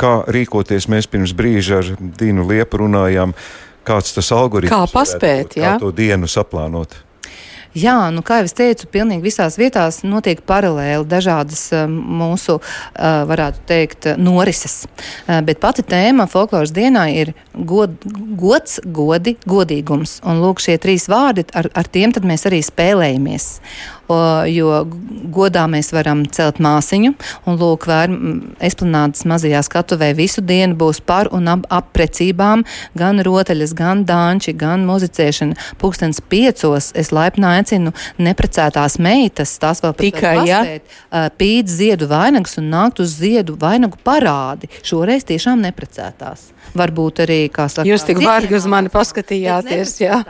kā 0.00 0.16
rīkoties. 0.26 0.90
Mēs 0.90 1.06
pirms 1.10 1.36
brīža 1.38 1.78
ar 1.78 1.94
Dīnu 1.94 2.48
Liepu 2.50 2.82
runājām, 2.82 3.38
kāds 3.86 4.16
tas 4.18 4.34
algoritms 4.34 4.74
Kā 4.74 4.82
varētu 4.82 4.98
paspēt, 4.98 5.46
būt, 5.52 5.58
jā? 5.62 5.76
kā 5.76 5.84
to 5.86 5.94
dienu 5.94 6.26
saplānot. 6.26 7.03
Jā, 7.74 7.96
nu, 8.14 8.22
kā 8.22 8.38
jau 8.38 8.46
es 8.46 8.54
teicu, 8.54 8.86
pilnīgi 8.94 9.24
visās 9.24 9.56
vietās 9.58 10.04
notiek 10.06 10.38
paralēli 10.46 11.08
dažādas 11.10 11.64
um, 11.74 11.96
mūsu, 12.20 12.60
uh, 12.60 13.24
varētu 13.26 13.64
teikt, 13.66 14.06
norises. 14.14 14.84
Uh, 15.26 15.40
bet 15.42 15.58
pati 15.62 15.82
tēma 15.82 16.28
folkloras 16.30 16.70
dienā 16.74 17.08
ir 17.16 17.32
god, 17.54 17.96
gods, 18.38 18.78
godi, 18.86 19.34
godīgums. 19.50 20.20
Un 20.22 20.44
lūk, 20.44 20.62
šie 20.62 20.78
trīs 20.78 21.08
vārdi, 21.10 21.48
ar, 21.50 21.66
ar 21.74 21.90
tiem 21.90 22.14
mēs 22.22 22.46
arī 22.46 22.62
spēlējamies. 22.62 23.48
Jo 24.50 24.84
godā 25.34 25.64
mēs 25.70 25.92
varam 25.94 26.24
celt 26.26 26.60
māsiņu, 26.62 27.14
un 27.48 27.58
lūk, 27.60 27.86
vēr, 27.88 28.12
esplanādes 28.64 29.24
mazajā 29.28 29.62
skatuvē 29.64 30.12
visu 30.16 30.44
dienu 30.44 30.76
būs 30.78 31.00
par 31.04 31.30
un 31.34 31.48
ap, 31.48 31.66
ap 31.72 31.92
precībām, 31.96 32.64
gan 32.98 33.22
rotaļas, 33.24 33.74
gan 33.76 34.04
dāņči, 34.08 34.56
gan 34.60 34.86
muzicēšana. 34.88 35.58
Pūkstens 35.80 36.20
piecos 36.28 36.92
es 36.94 37.12
laipni 37.14 37.48
aicinu 37.48 37.94
neprecētās 38.18 38.98
meitas, 39.02 39.56
tās 39.62 39.82
vēl 39.84 39.96
Tikai, 40.04 40.36
ja? 40.48 40.62
pīt 41.38 41.70
ziedu 41.72 42.08
vainagus 42.10 42.58
un 42.60 42.70
nākt 42.72 43.02
uz 43.04 43.16
ziedu 43.20 43.58
vainagu 43.60 44.00
parādi. 44.04 44.70
Šoreiz 44.84 45.26
tiešām 45.28 45.64
neprecētās. 45.64 46.53
Varbūt 46.74 47.20
arī, 47.22 47.38
kā 47.54 47.68
saka, 47.70 47.86
Jūs 47.86 48.02
tik 48.06 48.18
bargi 48.24 48.56
uz 48.58 48.64
mani 48.70 48.90
paskatījāties, 48.90 49.92
jā. 50.02 50.20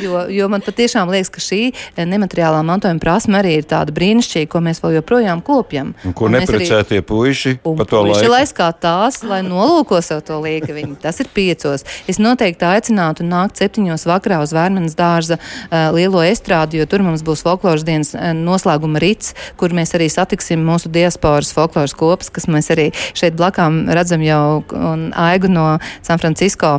Jo, 0.00 0.22
jo 0.32 0.46
man 0.52 0.62
patiešām 0.64 1.10
liekas, 1.12 1.28
ka 1.34 1.42
šī 1.44 1.58
eh, 1.70 2.06
nemateriālā 2.08 2.62
mantojuma 2.66 3.02
prasme 3.02 3.36
arī 3.40 3.56
ir 3.58 3.66
tāda 3.68 3.92
brīnišķīga, 3.96 4.48
ko 4.52 4.62
mēs 4.64 4.80
vēl 4.80 4.96
joprojām 5.00 5.42
kopjam. 5.44 5.92
Un 6.08 6.14
ko 6.16 6.30
mēs 6.32 6.46
arī- 6.48 6.62
neprecētie 6.62 7.02
puiši 7.06 7.56
pa 7.64 7.84
to 7.84 8.02
puiši 8.06 8.24
laiku? 8.24 8.32
lai 8.32 8.42
skatās, 8.48 9.20
lai 9.28 9.42
nolūko 9.46 10.00
sev 10.04 10.22
to 10.24 10.40
liekaviņu. 10.40 10.96
Tas 11.02 11.20
ir 11.20 11.28
piecos. 11.34 11.84
Es 12.08 12.18
noteikti 12.22 12.64
aicinātu 12.64 13.26
nākt 13.26 13.60
septiņos 13.60 14.06
vakarā 14.08 14.40
uz 14.44 14.54
Vērmanas 14.56 14.96
dārza 14.98 15.36
uh, 15.36 15.90
lielo 15.96 16.22
estrādi, 16.24 16.80
jo 16.80 16.86
tur 16.90 17.04
mums 17.04 17.22
būs 17.26 17.44
folkloras 17.44 17.84
dienas 17.84 18.14
uh, 18.16 18.32
noslēguma 18.36 19.00
rits, 19.02 19.34
kur 19.60 19.74
mēs 19.76 19.92
arī 19.98 20.08
satiksim 20.12 20.64
mūsu 20.64 20.88
diasporas 20.92 21.52
folkloras 21.56 21.94
kopas, 21.94 22.30
kas 22.32 22.48
mēs 22.50 22.70
arī 22.72 22.88
šeit 23.12 23.36
blakām 23.38 23.84
redzam 23.90 24.22
jau 24.24 24.62
un 24.72 25.10
aigu 25.16 25.50
no 25.50 25.66
San 26.02 26.22
Francisco. 26.22 26.78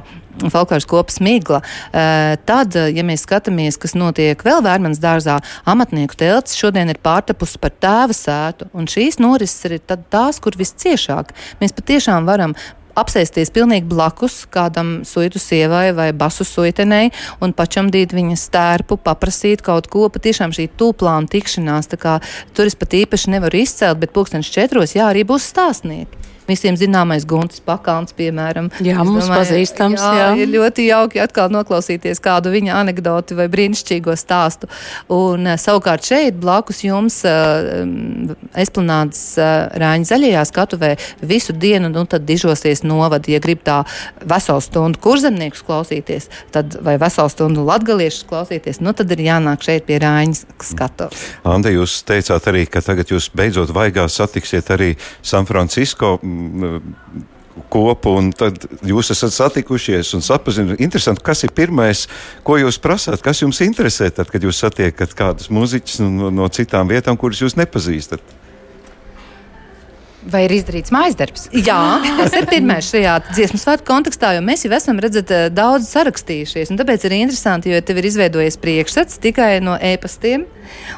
Folkloras 0.50 0.88
kopas 0.88 1.20
migla. 1.20 1.60
Uh, 1.92 2.38
tad, 2.48 2.76
uh, 2.80 2.88
ja 2.88 3.04
mēs 3.06 3.26
skatāmies, 3.28 3.76
kas 3.78 3.98
notiek 4.00 4.40
vēl 4.48 4.64
Vērmanas 4.64 5.02
dārzā, 5.04 5.42
amatnieku 5.68 6.16
telts 6.18 6.56
šodien 6.58 6.90
ir 6.90 7.02
pārtapusi 7.04 7.60
par 7.62 7.76
tēva 7.84 8.16
sētu, 8.16 8.70
un 8.72 8.88
šīs 8.90 9.20
norises 9.20 9.68
ir 9.68 9.76
tās, 9.84 10.40
kur 10.40 10.56
visciešāk 10.58 11.36
mēs 11.60 11.76
patiešām 11.76 12.30
varam 12.32 12.56
apsēsties 12.98 13.52
pilnīgi 13.56 13.90
blakus 13.92 14.42
kādam 14.52 15.02
suitu 15.08 15.40
sievai 15.40 15.92
vai 15.96 16.10
basu 16.14 16.46
suitenei 16.48 17.12
un 17.44 17.56
pačamdīt 17.56 18.16
viņas 18.16 18.48
stērpu, 18.50 19.00
paprasīt 19.04 19.64
kaut 19.66 19.90
ko. 19.92 20.08
Patiešām 20.12 20.56
šī 20.56 20.68
tūplāna 20.80 21.32
tikšanās, 21.32 21.92
tā 21.92 22.00
kā 22.02 22.18
tur 22.56 22.70
es 22.70 22.78
pat 22.80 22.96
īpaši 22.98 23.36
nevaru 23.36 23.64
izcelt, 23.64 24.02
bet 24.02 24.16
pulkstenis 24.16 24.52
četros, 24.52 24.96
jā, 24.98 25.08
arī 25.12 25.26
būs 25.28 25.52
stāstnieki. 25.54 26.21
Visiem 26.52 26.76
zināmais 26.76 27.24
Gunts 27.28 27.62
Pakāns, 27.64 28.12
piemēram. 28.18 28.68
Jā, 28.84 28.98
Es 29.00 29.08
mums 29.08 29.30
pazīstams, 29.32 30.02
jā. 30.02 30.28
Ir 30.42 30.50
ļoti 30.52 30.88
jauki 30.90 31.22
atkal 31.24 31.52
noklausīties 31.54 32.20
kādu 32.24 32.52
viņa 32.52 32.76
anekdoti 32.82 33.38
vai 33.38 33.48
brīnišķīgo 33.52 34.16
stāstu. 34.20 34.68
Un 35.12 35.48
uh, 35.48 35.58
savukārt 35.62 36.06
šeit 36.08 36.40
blakus 36.42 36.84
jums 36.84 37.22
uh, 37.28 37.72
esplanādes 38.60 39.22
uh, 39.40 39.70
Rāņa 39.82 40.10
zaļajā 40.12 40.44
skatuvē 40.50 40.92
visu 41.24 41.56
dienu, 41.56 41.92
nu 41.94 42.04
tad 42.10 42.26
dižosies 42.28 42.84
novadi, 42.88 43.36
ja 43.36 43.42
grib 43.44 43.64
tā 43.66 43.82
veselu 44.28 44.64
stundu 44.64 45.00
kurzemniekus 45.04 45.64
klausīties, 45.68 46.28
tad 46.52 46.76
vai 46.84 46.98
veselu 47.02 47.32
stundu 47.32 47.66
latgaliešus 47.68 48.28
klausīties, 48.30 48.82
nu 48.84 48.96
tad 48.98 49.12
ir 49.16 49.24
jānāk 49.30 49.64
šeit 49.66 49.88
pie 49.88 50.02
Rāņas 50.04 50.46
skatuves. 50.72 51.24
Anda, 51.48 51.72
jūs 51.74 52.02
teicāt 52.08 52.52
arī, 52.52 52.66
ka 52.70 52.84
tagad 52.86 53.14
jūs 53.14 53.30
beidzot 53.38 53.72
vaigā 53.76 54.08
satiksiet 54.12 54.72
arī 54.76 54.94
San 55.24 55.48
Francisco 55.50 56.18
kopu, 57.72 58.14
un 58.20 58.32
tad 58.36 58.64
jūs 58.88 59.12
esat 59.14 59.34
satikušies 59.36 60.14
un 60.16 60.24
sapazinušies. 60.26 60.82
Interesanti, 60.84 61.24
kas 61.26 61.44
ir 61.46 61.54
pirmais, 61.56 62.06
ko 62.48 62.58
jūs 62.60 62.80
prasāt, 62.82 63.24
kas 63.24 63.44
jums 63.44 63.62
interesē, 63.66 64.10
tad, 64.16 64.32
kad 64.32 64.44
jūs 64.44 64.62
satiekat 64.64 65.16
kādus 65.18 65.52
muziķus 65.54 66.00
no, 66.06 66.32
no 66.34 66.48
citām 66.54 66.92
vietām, 66.92 67.20
kuras 67.20 67.44
jūs 67.44 67.58
nepazīstat? 67.60 68.24
Vai 70.30 70.44
ir 70.46 70.54
izdarīts 70.54 70.94
mājas 70.94 71.16
darbs? 71.18 71.48
Jā, 71.56 71.80
tas 72.20 72.36
ir 72.38 72.46
pirmais 72.50 72.86
šajā 72.86 73.16
dziesmu 73.32 73.58
svētku 73.58 73.88
kontekstā, 73.90 74.36
jo 74.36 74.44
mēs 74.46 74.68
jau 74.68 74.72
esam 74.78 75.00
redzēt, 75.02 75.32
eh, 75.34 75.48
daudz 75.50 75.90
sarakstījušies. 75.90 76.70
un 76.70 76.78
Tāpēc 76.78 77.06
ir 77.06 77.16
interesanti, 77.18 77.72
jo 77.74 77.82
tev 77.82 77.98
ir 77.98 78.10
izveidojies 78.12 78.60
priekšstats 78.62 79.18
tikai 79.18 79.62
no 79.66 79.78
e-pastiem. 79.82 80.46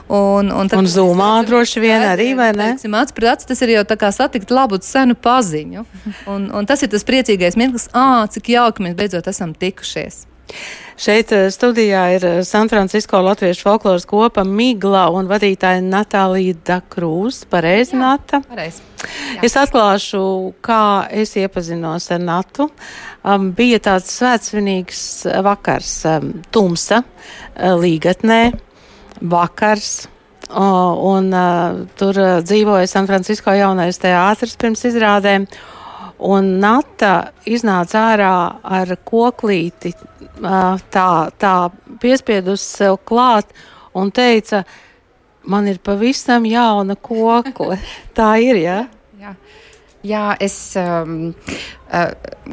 Un, 0.09 0.51
un, 0.51 0.67
tad, 0.67 0.79
Un 0.79 0.85
Zoomā 0.91 1.45
droši 1.47 1.79
vien 1.79 2.03
arī, 2.03 2.35
vai 2.35 2.51
ne? 2.51 2.75
Pret 3.13 3.29
aci, 3.31 3.47
tas 3.47 3.61
ir 3.61 3.69
jau 3.69 3.83
tā 3.87 3.95
kā 3.97 4.11
satikt 4.11 4.51
labu 4.51 4.77
senu 4.81 5.15
paziņu. 5.15 5.85
Un, 6.27 6.51
un 6.51 6.65
tas 6.65 6.83
ir 6.83 6.89
tas 6.89 7.03
priecīgais 7.07 7.55
mirklis, 7.55 7.87
ah, 7.93 8.27
cik 8.27 8.51
jauki 8.57 8.83
mēs 8.83 8.95
beidzot 8.99 9.27
esam 9.31 9.55
tikušies. 9.55 10.32
Šeit 11.03 11.31
eh, 11.33 11.47
studijā 11.51 12.03
ir 12.15 12.25
eh, 12.27 12.39
San 12.45 12.69
Francisco 12.69 13.19
Latviešu 13.21 13.65
folkloras 13.65 14.05
kopa 14.07 14.43
Migla 14.45 15.07
un 15.11 15.27
vadītāja 15.27 15.81
Natālija 15.83 16.55
Dakrūs. 16.69 17.43
Pareizi, 17.49 17.97
Nata? 17.97 18.43
Pareizi. 18.47 18.83
Es 19.43 19.57
atklāšu, 19.59 20.21
kā 20.63 21.09
es 21.11 21.33
iepazinos 21.39 22.07
ar 22.13 22.21
Natu. 22.23 22.69
Um, 23.23 23.49
bija 23.55 23.81
tāds 23.83 24.13
svētsvinīgs 24.19 25.03
vakars, 25.43 25.97
um, 26.11 26.31
tumsa, 26.53 27.01
uh, 27.03 27.73
līgatnē, 27.79 28.41
vakars. 29.33 29.93
Uh, 30.53 30.93
un 31.09 31.31
uh, 31.33 31.83
tur 31.97 32.17
uh, 32.19 32.33
dzīvoja 32.45 32.87
San 32.91 33.07
Francisco 33.09 33.51
jaunais 33.55 33.97
teātris 33.97 34.57
pirms 34.59 34.83
izrādēm. 34.91 35.47
Un 36.23 36.53
Nata 36.63 37.33
iznāca 37.49 38.05
ārā 38.13 38.35
ar 38.63 38.93
koklīti, 39.03 39.91
tā, 40.39 41.09
tā 41.39 41.53
piespiedus 41.99 42.63
sev 42.63 43.01
klāt 43.03 43.51
un 43.97 44.11
teica, 44.15 44.63
man 45.43 45.67
ir 45.67 45.81
pavisam 45.83 46.47
jauna 46.47 46.95
kokle. 46.95 47.79
tā 48.17 48.35
ir, 48.43 48.61
jā? 48.63 48.79
Ja? 49.19 49.33
Jā. 49.33 49.35
Jā, 50.03 50.23
es, 50.43 50.55
um, 50.75 51.29
uh, 51.87 52.09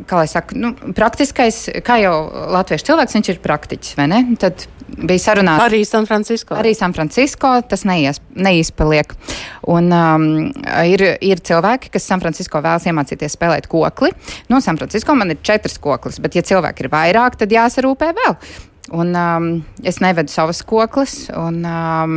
kā 0.07 0.21
lai 0.21 0.27
saka, 0.31 0.55
nu, 0.55 0.71
praktiskais, 0.95 1.65
kā 1.83 1.97
jau 1.99 2.13
latviešu 2.55 2.93
cilvēks, 2.93 3.17
viņš 3.19 3.31
ir 3.33 3.41
praktiķis, 3.43 3.97
vai 3.99 4.07
ne? 4.13 4.21
Tad 4.39 4.69
bija 4.97 5.25
sarunāts. 5.25 5.65
Arī 5.65 5.83
San 5.89 6.09
Francisco. 6.09 6.57
Arī 6.59 6.75
San 6.77 6.95
Francisco 6.97 7.53
tas 7.69 7.85
neies, 7.89 8.21
neizpaliek. 8.35 9.15
Un, 9.71 9.91
um, 9.95 10.27
ir, 10.87 11.05
ir 11.25 11.45
cilvēki, 11.47 11.93
kas 11.95 12.09
San 12.11 12.23
Francisco 12.23 12.63
vēlas 12.63 12.89
iemācīties 12.91 13.37
spēlēt 13.37 13.71
kokli. 13.71 14.13
No 14.53 14.63
San 14.65 14.81
Francisco 14.81 15.17
man 15.19 15.35
ir 15.35 15.43
četras 15.47 15.79
koklis, 15.83 16.21
bet, 16.23 16.39
ja 16.39 16.47
cilvēki 16.47 16.87
ir 16.87 16.93
vairāk, 16.93 17.39
tad 17.41 17.55
jāsarūpē 17.55 18.13
vēl. 18.23 18.37
Un, 18.91 19.13
um, 19.15 19.45
es 19.87 20.01
nevedu 20.03 20.33
savas 20.33 20.65
koklis, 20.67 21.29
un 21.37 21.61
um, 21.69 22.15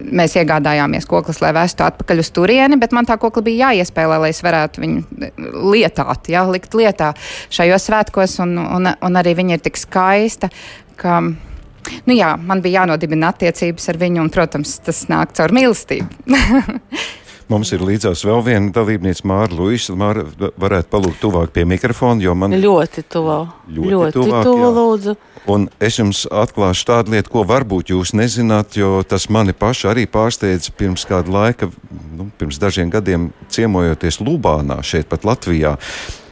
mēs 0.00 0.36
iegādājāmies 0.40 1.04
koklis, 1.10 1.42
lai 1.42 1.50
vestu 1.52 1.84
atpakaļ 1.84 2.22
uz 2.22 2.30
turieni, 2.32 2.78
bet 2.80 2.94
man 2.96 3.04
tā 3.08 3.18
kokla 3.20 3.42
bija 3.44 3.68
jāiespēlē, 3.68 4.22
lai 4.22 4.30
es 4.32 4.40
varētu 4.46 4.80
viņu 4.80 5.28
lietāt, 5.74 6.30
jā, 6.32 6.46
likt 6.48 6.78
lietā 6.78 7.10
šajos 7.52 7.90
svētkos, 7.90 8.38
un, 8.46 8.56
un, 8.62 8.88
un 8.88 9.20
arī 9.20 9.36
viņa 9.42 9.58
ir 9.58 9.64
tik 9.66 9.76
skaista, 9.82 10.48
ka 10.96 11.20
Nu 12.08 12.16
jā, 12.16 12.34
man 12.36 12.62
bija 12.64 12.82
jānodibina 12.82 13.30
attiecības 13.34 13.88
ar 13.92 13.98
viņu, 14.00 14.24
un, 14.24 14.30
protams, 14.34 14.76
tas 14.84 15.04
nāk 15.10 15.34
caur 15.38 15.54
mīlestību. 15.56 16.20
Mums 17.50 17.72
ir 17.74 17.82
līdzās 17.82 18.20
vēl 18.22 18.44
viena 18.46 18.70
dalībniece, 18.70 19.24
Māra 19.26 19.50
Luisa. 19.58 19.96
Māra 19.98 20.22
varētu 20.38 20.86
palūgt 20.92 21.18
tuvāk 21.18 21.50
pie 21.56 21.64
mikrofona, 21.66 22.22
jo 22.22 22.34
man 22.38 22.54
Ļoti 22.54 23.02
tuvu. 23.10 23.40
Ļoti 23.66 23.90
Ļoti 23.96 24.20
tuvu, 24.46 24.60
jā. 24.62 24.68
lūdzu. 24.76 25.14
Un 25.48 25.68
es 25.80 25.96
jums 25.96 26.26
atklāšu 26.28 26.84
tādu 26.90 27.14
lietu, 27.14 27.30
ko 27.32 27.44
varbūt 27.48 27.94
jūs 27.94 28.12
nezināt, 28.16 28.76
jo 28.76 29.00
tas 29.08 29.28
mani 29.32 29.54
paši 29.56 29.88
arī 29.88 30.04
pārsteidza 30.10 30.74
pirms 30.76 31.06
kāda 31.08 31.32
laika, 31.32 31.70
nu, 32.16 32.28
pirms 32.38 32.60
dažiem 32.60 32.90
gadiem 32.92 33.30
ciemojoties 33.48 34.20
Lubānā, 34.20 34.82
šeit 34.84 35.08
pat 35.08 35.24
Latvijā. 35.24 35.78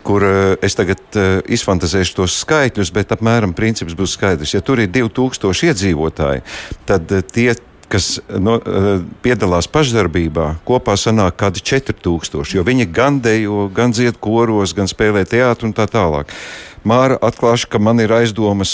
Kur 0.05 0.25
uh, 0.25 0.55
es 0.65 0.77
tagad 0.77 1.01
uh, 1.17 1.41
izfantazēšu 1.49 2.19
tos 2.21 2.37
skaitļus, 2.45 2.93
bet 2.97 3.11
apmēram 3.17 3.53
princips 3.57 3.97
būs 3.97 4.15
skaidrs. 4.17 4.55
Ja 4.55 4.63
tur 4.65 4.81
ir 4.81 4.93
2000 4.93 5.73
iedzīvotāji, 5.73 6.45
tad 6.89 7.13
uh, 7.13 7.25
tie, 7.25 7.51
kas 7.93 8.19
no, 8.29 8.59
uh, 8.59 8.89
piedalās 9.25 9.69
pašdarbībā, 9.73 10.49
kopā 10.69 10.97
sanāk 11.01 11.39
kādi 11.41 11.63
4000. 11.65 12.57
Jo 12.59 12.65
viņi 12.67 12.89
gan 12.93 13.21
dejo, 13.25 13.67
gan 13.75 13.95
dzied 13.97 14.21
koros, 14.21 14.75
gan 14.77 14.91
spēlē 14.91 15.25
teātrus 15.29 15.71
un 15.71 15.77
tā 15.77 15.89
tālāk. 15.91 16.33
Māra, 16.87 17.19
atklāšu, 17.25 17.67
ka 17.73 17.81
man 17.83 17.99
ir 18.01 18.13
aizdomas 18.15 18.71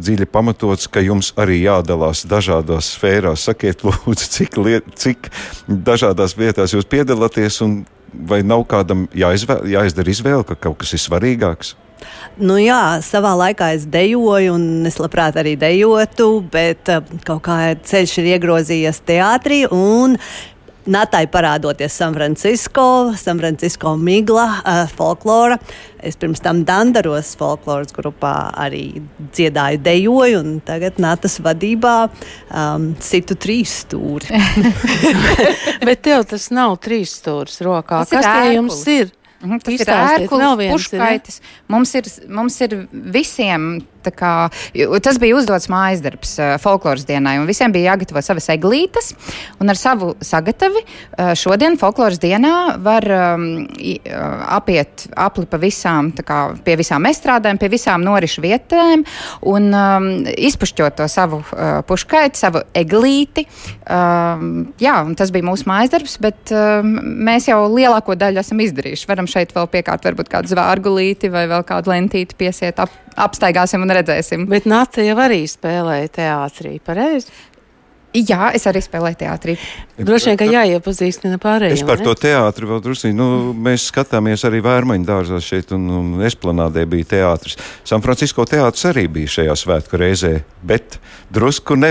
dziļi 0.00 0.26
pamatots, 0.32 0.88
ka 0.90 1.04
jums 1.04 1.30
arī 1.40 1.60
jādalās 1.62 2.24
dažādās 2.28 2.94
sfērās. 2.96 3.46
Sakiet, 3.46 3.84
lūdzu, 3.86 4.30
cik, 4.38 4.58
liet, 4.64 4.90
cik 4.98 5.30
dažādās 5.68 6.36
vietās 6.38 6.74
jūs 6.74 6.88
piedalāties, 6.90 7.60
un 7.64 7.82
vai 8.14 8.42
nav 8.46 8.66
kādam 8.70 9.06
jāizvēl, 9.14 9.66
jāizdara 9.70 10.12
izvēle, 10.12 10.44
ka 10.48 10.58
kaut 10.66 10.82
kas 10.82 10.94
ir 10.96 11.02
svarīgāks? 11.02 11.74
Nu 12.40 12.56
jā, 12.58 12.98
savā 13.06 13.34
laikā 13.38 13.70
es 13.76 13.84
dejoju, 13.86 14.56
un 14.56 14.88
es 14.88 14.98
labprāt 14.98 15.38
arī 15.38 15.54
dejotu, 15.60 16.40
bet 16.52 16.90
uh, 16.90 17.04
kaut 17.26 17.44
kā 17.46 17.58
ceļš 17.78 18.18
ir 18.22 18.32
iegrozījies 18.34 19.04
teātrī. 19.06 19.64
Un 19.70 20.18
Natai 20.84 21.22
parādoties 21.32 21.94
San 21.96 22.12
Francisco, 22.12 23.14
San 23.16 23.38
Francisco 23.40 23.94
migla, 23.96 24.44
uh, 24.60 24.82
folklora. 24.92 25.56
Es 25.96 26.18
pirms 26.20 26.42
tam 26.44 26.60
Dandaros 26.68 27.30
folkloras 27.40 27.94
grupā 27.96 28.34
arī 28.66 29.00
dziedāju, 29.32 29.80
dejoju, 29.86 30.42
un 30.42 30.58
tagad 30.66 31.00
Natas 31.00 31.38
vadībā 31.40 31.94
um, 32.04 32.90
situ 33.00 33.38
trīs 33.40 33.78
stūri. 33.86 34.28
Bet 35.88 36.04
tev 36.04 36.26
tas 36.28 36.50
nav 36.52 36.76
trīs 36.84 37.16
stūris 37.22 37.62
rokā. 37.64 38.04
Tas 38.04 38.18
Kas 38.18 38.28
tie 38.28 38.56
jums 38.58 38.82
ir? 38.92 39.14
Mhm, 39.44 39.60
Tas 39.64 39.74
ir 39.74 39.90
ērklis, 39.92 40.30
viens 40.58 40.64
ir, 40.64 40.64
ja? 40.64 40.76
puškaitis. 40.78 41.40
Mums 41.68 41.94
ir, 41.98 42.08
mums 42.32 42.60
ir 42.64 42.76
visiem, 42.92 43.66
kā, 44.14 44.34
tas 45.04 45.18
bija 45.22 45.38
uzdots 45.38 45.70
mājas 45.72 46.02
darbs 46.04 46.36
uh, 46.40 46.54
folkloras 46.62 47.06
dienai, 47.08 47.38
un 47.40 47.48
visiem 47.48 47.72
bija 47.72 47.94
jāgatavo 47.94 48.22
savas 48.24 48.50
eglītes, 48.52 49.12
un 49.62 49.72
ar 49.72 49.80
savu 49.80 50.12
sagatavi 50.24 50.84
uh, 50.84 51.32
šodien 51.38 51.78
folkloras 51.80 52.20
dienā 52.22 52.54
var 52.84 53.06
um, 53.14 53.46
apiet 54.54 55.06
apli 55.16 55.46
pa 55.50 55.60
visām, 55.62 56.10
kā 56.24 56.40
pie 56.64 56.76
visām 56.80 57.06
estrādēm, 57.08 57.58
pie 57.60 57.70
visām 57.72 58.04
norišu 58.04 58.44
vietēm, 58.44 59.04
un 59.50 59.70
um, 59.72 60.10
izpušķot 60.34 60.98
to 61.00 61.08
savu 61.10 61.40
uh, 61.44 61.80
puškaiti, 61.86 62.38
savu 62.38 62.64
eglīti. 62.76 63.46
Um, 63.84 64.68
jā, 64.80 64.96
un 65.04 65.16
tas 65.18 65.32
bija 65.34 65.46
mūsu 65.46 65.68
mājas 65.68 65.92
darbs, 65.94 66.16
bet 66.22 66.52
um, 66.54 66.94
mēs 67.26 67.48
jau 67.50 67.60
lielāko 67.72 68.16
daļu 68.18 68.42
esam 68.42 68.62
izdarījuši. 68.64 69.08
Varam 69.10 69.28
šeit 69.30 69.54
vēl 69.56 69.68
piekārt 69.72 70.06
varbūt 70.08 70.30
kādu 70.32 70.54
zvārgulīti 70.54 71.32
vai 71.32 71.46
vēl 71.50 71.64
kādu 71.68 71.92
lentīti 71.92 72.38
piesiet, 72.38 72.80
ap, 72.82 72.92
apstaigāsim 73.16 73.82
un 73.84 73.94
redzēsim. 73.94 74.46
Bet 74.50 74.68
Nata 74.70 75.04
jau 75.04 75.16
arī 75.24 75.42
spēlēja 75.50 76.12
teātrī, 76.20 76.78
pareizi? 76.84 77.32
Jā, 78.14 78.52
es 78.54 78.62
arī 78.70 78.78
spēlēju 78.78 79.16
teātrī. 79.24 79.56
Droši 79.98 80.28
vien, 80.30 80.36
ka 80.38 80.46
jāiepazīstina 80.46 81.34
pārējiem. 81.42 81.74
Es 81.74 81.82
par 81.82 81.98
vai 81.98 82.04
to 82.06 82.12
ne? 82.14 82.20
teātri 82.22 82.68
vēl 82.70 82.82
drusku. 82.84 83.10
Nu, 83.10 83.26
mēs 83.58 83.88
skatāmies 83.90 84.44
arī 84.46 84.60
Vērmaņu 84.62 85.08
dārzā 85.08 85.40
šeit, 85.42 85.72
un, 85.74 85.88
un 85.90 86.22
Esplanādē 86.22 86.84
bija 86.86 87.08
teātris. 87.16 87.58
San 87.82 88.04
Francisco 88.06 88.46
teātris 88.46 88.86
arī 88.92 89.08
bija 89.10 89.32
šajā 89.40 89.56
svētku 89.58 89.98
reizē, 89.98 90.36
bet 90.62 91.00
drusku 91.34 91.74
ne, 91.74 91.90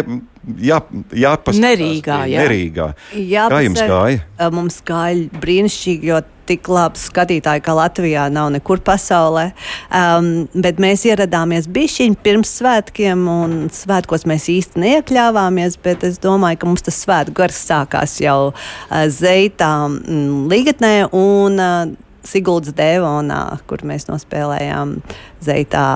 jā, 0.64 0.80
jāpaskatās. 1.12 1.60
Nerīgā, 1.66 2.22
jā. 2.32 2.46
Nerīgā. 2.46 2.88
Jā, 3.20 3.50
Kā 3.52 3.60
jums 3.68 3.84
ar- 3.84 3.92
gāja? 3.92 4.24
Mums 4.56 4.80
gāja 4.88 5.44
brīnišķīgi, 5.44 6.08
jo 6.14 6.24
tik 6.50 6.68
labs 6.72 7.08
skatītāji 7.10 7.64
kā 7.66 7.76
Latvijā 7.78 8.28
nav 8.34 8.52
nekur 8.56 8.82
pasaulē. 8.86 9.50
Um, 9.94 10.48
bet 10.54 10.82
mēs 10.84 11.06
ieradāmies 11.10 11.70
bišķiņi 11.74 12.20
pirms 12.26 12.56
svētkiem, 12.60 13.26
un 13.30 13.56
svētkos 13.74 14.28
mēs 14.30 14.50
īsti 14.54 14.82
neiekļāvāmies. 14.84 15.78
Bet 15.84 16.06
es 16.08 16.20
domāju, 16.24 16.62
ka 16.62 16.72
mums 16.72 16.86
tas 16.86 17.00
svētku 17.04 17.38
gars 17.44 17.62
sākās 17.68 18.18
jau 18.24 18.40
uh, 18.52 19.06
Zeitā 19.12 19.74
mm, 19.88 20.50
Ligatnē 20.52 20.96
un 21.12 21.62
uh, 21.62 21.94
Siguldas 22.24 22.76
Devonā, 22.76 23.44
kur 23.68 23.84
mēs 23.88 24.08
nospēlējām 24.12 25.00
Zeitā 25.44 25.88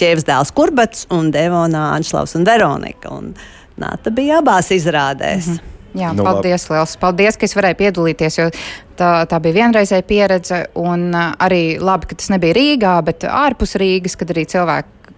ķēvis 0.00 0.28
dēls 0.28 0.54
Kurbats 0.56 1.08
un 1.12 1.28
Devonā 1.34 1.90
Anšlaus 1.96 2.36
un 2.38 2.48
Veronika. 2.48 3.12
Un, 3.12 3.34
Nāta 3.82 4.12
bija 4.14 4.42
abās 4.42 4.68
izrādēs. 4.74 5.46
Mm 5.48 5.54
-hmm. 5.54 5.71
Jā, 5.98 6.14
Nu, 6.16 6.24
paldies, 6.24 6.64
liels 6.72 6.96
paldies, 7.00 7.36
ka 7.36 7.44
es 7.48 7.56
varēju 7.56 7.78
piedalīties, 7.82 8.38
jo 8.38 8.48
tā, 8.96 9.10
tā 9.28 9.40
bija 9.44 9.58
vienreizēja 9.60 10.06
pieredze. 10.08 10.62
Un 10.80 11.10
uh, 11.12 11.34
arī 11.42 11.76
labi, 11.82 12.08
ka 12.08 12.18
tas 12.20 12.32
nebija 12.32 12.56
Rīgā, 12.56 12.96
bet 13.04 13.28
ārpus 13.28 13.76
Rīgas, 13.80 14.16
kad 14.20 14.32
arī 14.32 14.46
cilvēki, 14.48 15.14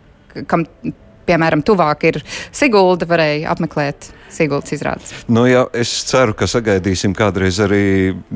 kam, 0.50 0.66
piemēram, 1.28 1.62
tuvāk 1.66 2.04
ir 2.10 2.20
Sigulda, 2.54 3.06
varēja 3.08 3.52
apmeklēt 3.54 4.10
Siguldas 4.34 4.74
izrādes. 4.74 5.12
Nu, 5.30 5.44
jā, 5.46 5.62
es 5.78 5.92
ceru, 6.08 6.34
ka 6.36 6.48
sagaidīsim 6.50 7.14
kādreiz 7.16 7.60
arī 7.62 7.84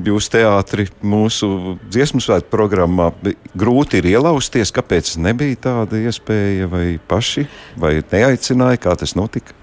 jūsu 0.06 0.34
teātri 0.36 0.86
mūsu 1.02 1.76
dziesmu 1.90 2.22
svētku 2.22 2.52
programmā. 2.54 3.10
Grūti 3.58 3.98
ir 3.98 4.12
ielausties, 4.14 4.72
kāpēc 4.74 5.16
nebija 5.24 5.58
tāda 5.68 5.98
iespēja, 6.06 6.70
vai 6.70 6.86
paši, 7.10 7.48
vai 7.80 7.98
neaicināja, 8.12 8.84
kā 8.86 8.94
tas 9.00 9.16
notika. 9.18 9.56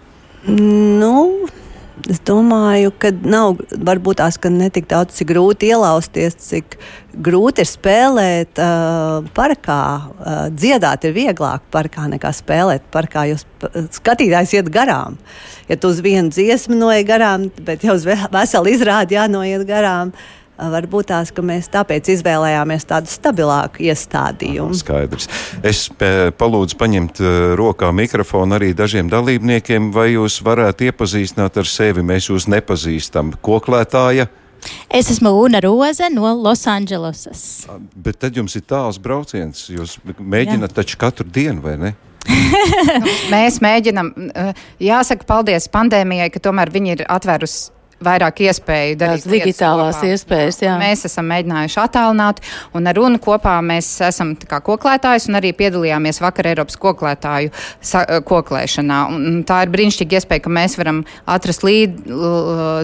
Nu, 0.46 1.48
es 2.12 2.20
domāju, 2.28 2.92
ka 3.00 3.12
nav 3.16 3.60
varbūt 3.72 4.20
tās, 4.22 4.38
ka 4.42 4.52
ne 4.54 4.70
tik 4.74 4.88
daudz, 4.92 5.16
cik 5.18 5.30
grūti 5.32 5.72
ielausties, 5.72 6.38
cik 6.42 6.78
grūti 7.26 7.64
ir 7.64 7.70
spēlēt 7.70 8.62
uh, 8.62 9.26
parkā. 9.38 9.82
Uh, 10.06 10.46
dziedāt 10.54 11.08
ir 11.08 11.16
vieglāk 11.16 11.66
parkā 11.74 12.08
nekā 12.12 12.32
spēlēt 12.36 12.88
parkā, 12.94 13.28
jo 13.32 13.40
skatītājs 13.96 14.56
iet 14.60 14.72
garām. 14.74 15.20
Ja 15.70 15.80
tu 15.80 15.94
uz 15.94 16.02
vienu 16.06 16.34
dziesmu 16.36 16.78
noiet 16.78 17.08
garām, 17.10 17.50
bet 17.66 17.88
jau 17.88 17.96
uz 17.98 18.06
ve- 18.08 18.32
veselu 18.34 18.76
izrādi 18.76 19.18
jānoiet 19.18 19.68
garām. 19.68 20.12
uh, 20.14 20.45
Varbūt 20.56 21.10
tās, 21.12 21.32
ka 21.36 21.44
mēs 21.44 21.68
tāpēc 21.74 22.08
izvēlējāmies 22.14 22.88
tādu 22.88 23.12
stabilāku 23.12 23.84
iestādījumu. 23.90 24.78
Skaidrs. 24.80 25.28
Es 25.66 25.90
palūdzu 26.40 26.80
paņemt 26.80 27.20
rokā 27.60 27.92
mikrofonu 27.96 28.56
arī 28.56 28.72
dažiem 28.78 29.12
dalībniekiem, 29.12 29.92
vai 29.96 30.14
jūs 30.14 30.40
varētu 30.46 30.88
iepazīstināt 30.90 31.60
ar 31.60 31.68
sevi. 31.70 32.06
Mēs 32.08 32.32
jūs 32.32 32.48
nepazīstam. 32.52 33.36
Koklētāja, 33.44 34.30
Es 34.90 35.12
esmu 35.14 35.30
Una 35.44 35.60
Roze 35.62 36.08
no 36.10 36.32
Losandželosas. 36.34 37.68
bet 37.96 38.18
tad 38.18 38.34
jums 38.34 38.56
ir 38.56 38.64
tāls 38.66 38.98
brauciens. 38.98 39.68
Jūs 39.70 40.00
mēģināt 40.18 40.74
taču 40.74 40.98
katru 40.98 41.28
dienu, 41.30 41.62
vai 41.62 41.76
ne? 41.78 41.94
Mēs 43.34 43.60
mēģinām, 43.62 44.12
jāsaka, 44.82 45.28
paldies 45.30 45.70
pandēmijai, 45.70 46.32
ka 46.34 46.42
tomēr 46.42 46.72
viņi 46.74 46.96
ir 46.96 47.04
atvērusi 47.06 47.75
vairāk 48.04 48.42
iespēju 48.46 48.98
darīt 49.00 49.24
Tās 49.24 49.32
digitālās 49.32 50.00
kopā. 50.00 50.12
iespējas, 50.12 50.60
jā. 50.66 50.76
Mēs 50.80 51.06
esam 51.08 51.30
mēģinājuši 51.32 51.80
attālināt, 51.80 52.42
un 52.76 52.90
ar 52.92 52.98
runu 53.00 53.20
kopā 53.24 53.56
mēs 53.66 53.90
esam 54.04 54.34
tā 54.40 54.50
kā 54.50 54.60
koklētājs, 54.66 55.30
un 55.30 55.40
arī 55.40 55.54
piedalījāmies 55.56 56.20
vakar 56.24 56.52
Eiropas 56.52 56.78
koklētāju 56.82 57.52
eh, 57.52 58.14
koklēšanā. 58.28 59.00
Un, 59.16 59.42
tā 59.48 59.62
ir 59.66 59.74
brīnišķīga 59.74 60.20
iespēja, 60.20 60.46
ka 60.46 60.54
mēs 60.60 60.78
varam 60.80 61.04
atrast 61.26 61.66
līd, 61.66 62.04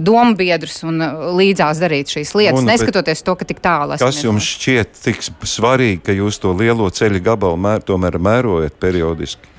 domu 0.01 0.35
biedrus 0.39 0.81
un 0.87 1.01
uh, 1.03 1.27
līdzās 1.37 1.81
darīt 1.81 2.15
šīs 2.15 2.33
lietas, 2.37 2.61
Un, 2.61 2.69
neskatoties 2.69 3.23
to, 3.25 3.35
ka 3.35 3.47
tik 3.47 3.61
tālu 3.63 3.97
esam. 3.97 4.07
Kas 4.07 4.23
jums 4.23 4.47
šķiet 4.55 4.99
tik 5.03 5.23
svarīgi, 5.25 6.01
ka 6.07 6.15
jūs 6.15 6.39
to 6.41 6.53
lielo 6.55 6.89
ceļu 6.93 7.23
gabalu 7.25 7.59
mēr, 7.61 7.83
tomēr 7.85 8.19
mērojat 8.21 8.79
periodiski? 8.81 9.50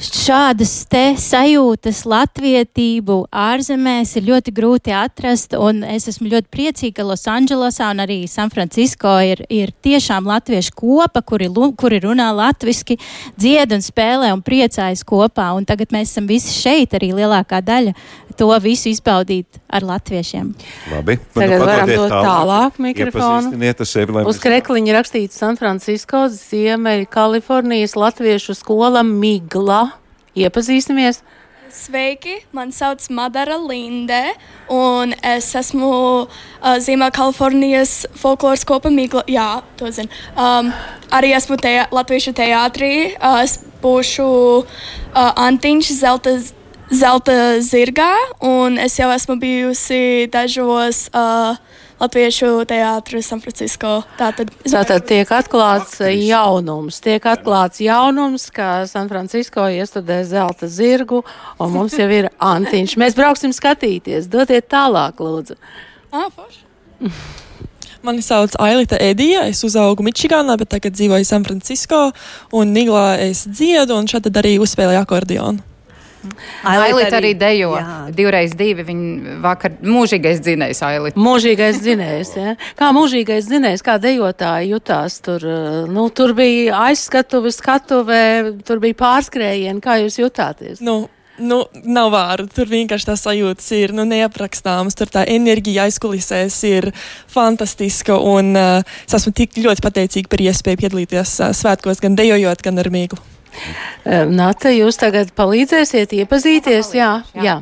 Šādas 0.00 0.70
te 0.90 1.12
sajūtas, 1.20 2.00
latvietību 2.08 3.16
ārzemēs 3.28 4.14
ir 4.18 4.24
ļoti 4.30 4.54
grūti 4.56 4.94
atrast, 4.96 5.52
un 5.54 5.82
es 5.86 6.08
esmu 6.10 6.30
ļoti 6.32 6.48
priecīga, 6.50 6.96
ka 6.96 7.06
Losandželosā 7.06 7.90
un 7.92 8.02
arī 8.02 8.16
San 8.30 8.50
Francisco 8.50 9.12
ir, 9.22 9.44
ir 9.52 9.70
tiešām 9.84 10.26
latviešu 10.30 10.74
kopa, 10.80 11.22
kuri, 11.22 11.50
kuri 11.78 12.00
runā 12.02 12.30
latviski, 12.34 12.96
dzied 13.36 13.76
un 13.76 13.84
spēlē 13.84 14.32
un 14.34 14.42
priecājas 14.42 15.04
kopā, 15.06 15.52
un 15.58 15.68
tagad 15.68 15.94
mēs 15.94 16.14
esam 16.14 16.26
visi 16.30 16.54
šeit, 16.56 16.96
arī 16.98 17.12
lielākā 17.20 17.60
daļa 17.62 17.94
to 18.36 18.48
visu 18.62 18.90
izbaudīt 18.92 19.60
ar 19.68 19.86
latviešiem. 19.86 20.52
Labi. 20.92 21.18
Tagad 21.34 21.58
Nu, 21.58 21.66
varam 21.68 21.92
dot 21.92 22.14
tālāk 22.14 22.80
mikrofonu. 22.82 23.52
Iepazīstiniet 23.52 23.84
ar 23.84 23.90
sevi, 23.90 24.24
Uz 24.28 24.40
krekliņa 24.42 24.96
rakstīts 24.98 25.38
San 25.42 25.58
Francisco, 25.60 26.24
Ziemeļa 26.32 27.08
Kalifornijas 27.12 27.96
Latviešu 27.98 28.56
skola 28.58 29.04
Migla. 29.06 29.84
Iepazīstamies! 30.36 31.22
Sveiki, 31.72 32.34
man 32.52 32.68
sauc 32.68 33.00
Madara 33.08 33.56
Linde, 33.56 34.34
un 34.68 35.14
es 35.24 35.46
esmu 35.56 35.88
uh, 35.88 36.74
Ziemeļkalifornijas 36.84 37.94
folkloras 38.20 38.66
kopa 38.68 38.92
Migla. 38.92 39.24
Jā, 39.24 39.62
to 39.80 39.88
zinu. 39.88 40.12
Um, 40.36 40.68
arī 41.08 41.32
esmu 41.32 41.56
te, 41.56 41.72
Latviešu 41.88 42.34
teātrī. 42.36 42.92
Uh, 43.16 43.40
es 43.40 43.56
būšu 43.80 44.26
uh, 44.60 44.66
Antiņš 45.16 45.94
Zelta, 45.96 46.36
Zelta 46.92 47.56
zirgā, 47.64 48.12
un 48.44 48.76
es 48.76 48.98
jau 48.98 49.08
esmu 49.14 49.38
bijusi 49.40 50.28
dažos 50.32 51.06
uh, 51.16 51.56
Latviešu 52.02 52.66
teātros 52.68 53.30
San 53.30 53.40
Francisco. 53.40 54.02
Tātad, 54.18 54.50
Tātad 54.66 55.06
tiek 55.08 55.30
atklāts 55.32 56.02
jaunums. 56.02 56.98
Tiek 57.00 57.24
atklāts 57.30 57.80
jaunums, 57.80 58.48
ka 58.52 58.82
San 58.90 59.08
Francisco 59.08 59.64
iestudē 59.70 60.18
zelta 60.28 60.68
zirgu, 60.68 61.22
un 61.62 61.72
mums 61.72 61.96
jau 61.96 62.10
ir 62.12 62.28
antiņš. 62.52 62.98
Mēs 63.00 63.16
brauksim 63.16 63.56
skatīties. 63.56 64.28
Dodiet 64.28 64.68
tālāk, 64.68 65.22
lūdzu. 65.22 65.56
Ah. 66.12 66.28
Mani 68.04 68.20
sauc 68.26 68.58
Ailita 68.60 68.98
Edija. 69.00 69.46
Es 69.48 69.62
uzaugu 69.64 70.04
Mičigānā, 70.04 70.58
bet 70.60 70.74
tagad 70.74 70.98
dzīvoju 70.98 71.24
San 71.24 71.46
Francisco. 71.46 72.08
Un 72.52 72.76
Niglā 72.76 73.14
es 73.30 73.46
dziedu, 73.46 73.94
un 73.96 74.10
šeit 74.10 74.26
tad 74.26 74.42
arī 74.42 74.58
uzspēlēju 74.60 75.06
akordionu. 75.06 75.71
Ailita 76.64 77.18
arī 77.18 77.32
dejo. 77.38 77.72
Divreiz 78.14 78.54
divi. 78.58 78.84
Viņa 78.86 79.38
vakar 79.42 79.78
mūžīgais 79.82 80.42
dzinējs 80.44 80.82
Ailita. 80.86 81.20
Mūžīgais 81.20 81.80
dzinējs. 81.82 82.34
Ja? 82.38 82.54
Kā 82.78 82.92
mūžīgais 82.96 83.48
dzinējs, 83.50 83.84
kā 83.86 83.98
dejotāji 84.02 84.72
jutās 84.74 85.20
tur? 85.24 85.42
eh, 85.42 85.88
Nu, 85.92 86.08
tur 86.10 86.34
bija 86.38 86.84
aizskatuve, 86.88 87.52
skatuve, 87.52 88.20
tur 88.66 88.78
bija 88.82 88.94
pārskrējieni. 89.02 89.82
Kā 89.82 89.98
jūs 90.02 90.20
jutāties? 90.22 90.80
Nu, 90.80 91.08
Nu, 91.40 91.64
nav 91.88 92.10
vārdu. 92.12 92.50
Tur 92.52 92.68
vienkārši 92.68 93.08
tā 93.08 93.14
sajūtas 93.16 93.70
ir 93.74 93.94
nu, 93.96 94.04
neaprakstāmas. 94.04 94.94
Tur 94.98 95.08
tā 95.10 95.24
enerģija 95.32 95.88
aizkulisēs 95.88 96.58
ir 96.68 96.90
fantastiska. 97.32 98.18
Un, 98.20 98.52
uh, 98.52 98.96
es 99.08 99.16
esmu 99.16 99.32
tik 99.32 99.56
ļoti 99.64 99.82
pateicīga 99.82 100.28
par 100.28 100.44
iespēju 100.44 100.82
piedalīties 100.84 101.38
uh, 101.40 101.54
svētkos, 101.56 102.04
gan 102.04 102.18
dejojot, 102.20 102.62
gan 102.62 102.78
ar 102.84 102.92
mīklu. 102.92 103.31
Eh, 104.04 104.24
Nata, 104.26 104.72
jūs 104.72 104.98
tagad 105.00 105.30
palīdzēsiet 105.36 106.16
iepazīties? 106.22 106.94
Jā, 106.96 107.12
jā. 107.36 107.60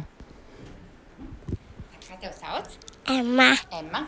Emma. 3.10 3.56
Emma. 3.74 4.06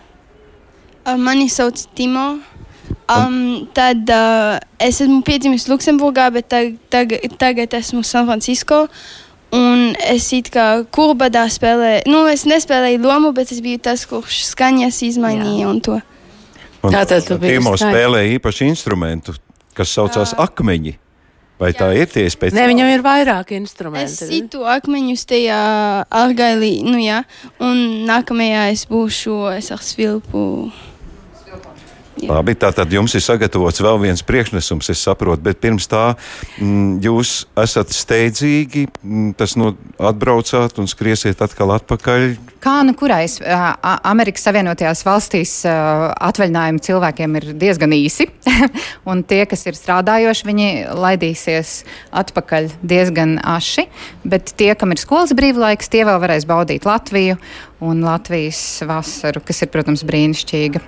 Uh, 1.03 1.19
Mani 1.19 1.49
sauc 1.51 1.81
Timo. 1.99 2.39
Um, 3.11 3.67
tad 3.75 4.09
uh, 4.15 4.61
es 4.79 5.01
esmu 5.03 5.25
piedzimis 5.27 5.67
Luksemburgā, 5.67 6.29
bet 6.33 6.47
tag, 6.53 6.77
tag, 6.93 7.17
tagad 7.41 7.75
esmu 7.75 8.05
San 8.07 8.29
Francisco. 8.31 8.87
Un 9.53 9.91
es 10.09 10.31
it 10.33 10.49
kā 10.55 10.85
kurbadā 10.95 11.43
spēlēju, 11.53 12.07
nu, 12.09 12.23
es 12.31 12.47
nespēlēju 12.49 13.03
lomu, 13.05 13.35
bet 13.37 13.51
es 13.53 13.61
biju 13.61 13.83
tas, 13.85 14.07
kurš 14.09 14.47
skaņas 14.49 15.03
izmainīja 15.11 15.69
un 15.69 15.83
to. 15.85 15.99
Un 16.81 16.95
Tātad 16.95 17.27
tu 17.27 17.37
biji 17.43 17.59
Timo 17.59 17.75
skaņa. 17.77 17.91
spēlē 17.93 18.23
īpašu 18.39 18.65
instrumentu, 18.71 19.35
kas 19.77 19.93
saucās 19.93 20.33
akmeņi. 20.41 20.97
Vai 21.63 21.71
tā 21.79 21.93
ir 21.95 22.09
tie 22.11 22.27
spēcīgi? 22.33 22.59
Nē, 22.59 22.67
viņam 22.73 22.89
ir 22.91 23.05
vairāk 23.05 23.53
Es 23.53 23.61
instrumenti. 23.61 24.27
situ 24.27 24.65
akmeņus 24.67 25.23
tajā 25.31 25.59
argailī, 26.11 26.73
nu 26.83 26.99
jā, 26.99 27.21
un 27.63 28.03
nākamajā 28.09 28.65
es 28.75 28.83
būšu, 28.91 29.37
es 29.57 29.71
ar 29.71 29.79
svilpu. 29.79 30.73
Labi, 32.29 32.55
tātad 32.59 32.93
jums 32.93 33.15
ir 33.17 33.23
sagatavots 33.25 33.83
vēl 33.83 33.99
viens 34.05 34.23
priekšnesums, 34.27 34.91
es 34.93 35.03
saprotu, 35.03 35.43
bet 35.47 35.61
pirms 35.63 35.89
tā 35.91 36.13
mm, 36.61 37.01
jūs 37.03 37.33
esat 37.59 37.91
steidzīgi, 37.95 38.87
mm, 39.03 39.33
tas 39.39 39.57
no 39.59 39.73
atbraucāt 39.99 40.79
un 40.79 40.91
skriesiet 40.91 41.43
atkal 41.43 41.75
atpakaļ. 41.79 42.29
Kā 42.63 42.77
nu 42.87 42.95
kurais 42.99 43.41
Amerikas 43.43 44.45
Savienotajās 44.47 45.03
valstīs 45.07 45.55
atvaļinājumi 45.67 46.85
cilvēkiem 46.87 47.41
ir 47.41 47.49
diezgan 47.59 47.97
īsi, 47.97 48.29
un 49.11 49.25
tie, 49.27 49.43
kas 49.51 49.67
ir 49.67 49.79
strādājoši, 49.79 50.49
viņi 50.51 50.71
laidīsies 50.95 51.75
atpakaļ 52.23 52.71
diezgan 52.87 53.39
aši, 53.57 53.89
bet 54.23 54.55
tie, 54.59 54.73
kam 54.79 54.95
ir 54.95 55.03
skolas 55.03 55.35
brīvlaiks, 55.35 55.91
tie 55.91 56.07
vēl 56.07 56.23
varēs 56.23 56.47
baudīt 56.47 56.87
Latviju 56.87 57.41
un 57.83 58.07
Latvijas 58.07 58.63
vasaru, 58.87 59.43
kas 59.43 59.65
ir, 59.65 59.73
protams, 59.75 60.07
brīnišķīga. 60.07 60.87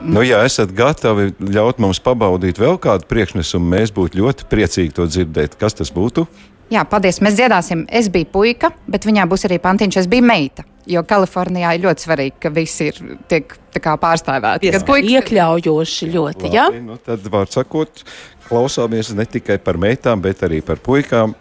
Nu, 0.00 0.22
ja 0.24 0.40
esat 0.48 0.70
gatavi 0.72 1.34
ļaut 1.40 1.80
mums 1.82 2.00
pabaudīt 2.00 2.56
vēl 2.60 2.78
kādu 2.80 3.04
priekšnesumu, 3.10 3.66
mēs 3.74 3.92
būtu 3.92 4.20
ļoti 4.22 4.46
priecīgi 4.48 4.94
to 4.96 5.04
dzirdēt. 5.10 5.58
Kas 5.60 5.76
tas 5.76 5.92
būtu? 5.92 6.24
Jā, 6.70 6.84
paldies. 6.86 7.18
Mēs 7.20 7.34
dziedāsim. 7.34 7.82
Es 7.90 8.06
biju 8.08 8.28
puika, 8.30 8.70
bet 8.88 9.04
viņā 9.04 9.24
būs 9.28 9.44
arī 9.48 9.58
pantiņš. 9.62 9.96
Es 10.04 10.06
biju 10.10 10.22
meita. 10.22 10.64
Jo 10.86 11.02
Kalifornijā 11.06 11.74
ir 11.76 11.82
ļoti 11.84 12.06
svarīgi, 12.06 12.36
ka 12.40 12.52
visi 12.54 12.86
ir 12.92 13.00
tiek 13.28 13.56
tā 13.74 13.82
kā 13.82 13.96
pārstāvēti. 14.00 14.70
Kad 14.72 14.86
puikas- 14.86 15.10
Iekļaujoši 15.18 16.08
ļoti, 16.14 16.52
jā? 16.54 16.68
Labi, 16.70 16.80
nu, 16.86 16.96
tad, 16.96 17.26
var 17.30 17.50
sakot, 17.50 18.04
klausāmies 18.48 19.12
ne 19.14 19.26
tikai 19.26 19.58
par 19.62 19.76
meitām, 19.82 20.22
bet 20.22 20.40
arī 20.46 20.62
par 20.64 20.76
puikām. 20.76 21.34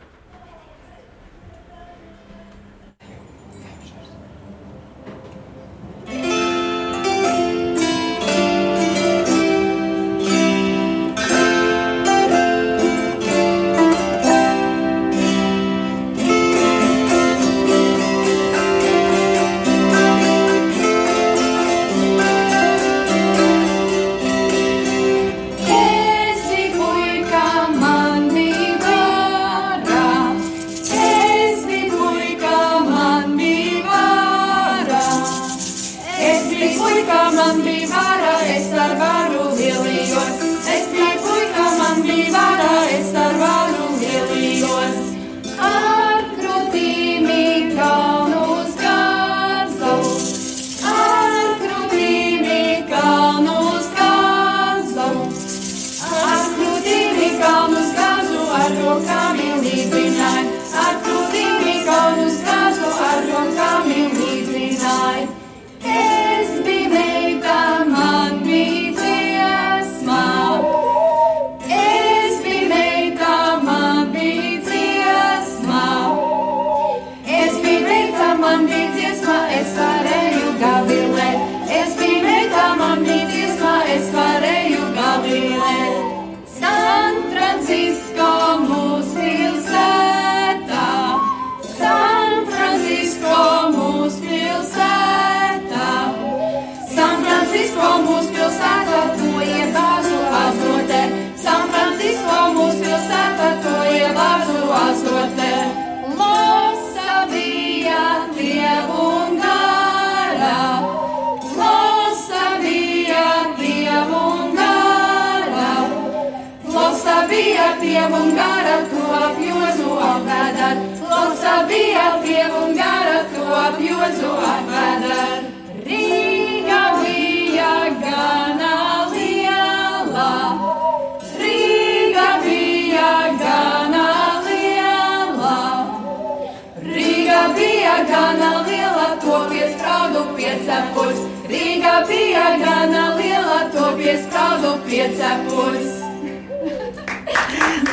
Piecepus. 140.50 141.18
Rīga 141.50 141.94
bija 142.08 142.58
gana 142.62 143.06
liela, 143.18 143.70
to 143.74 143.94
piesprādu 143.98 144.76
piecepus. 144.90 145.98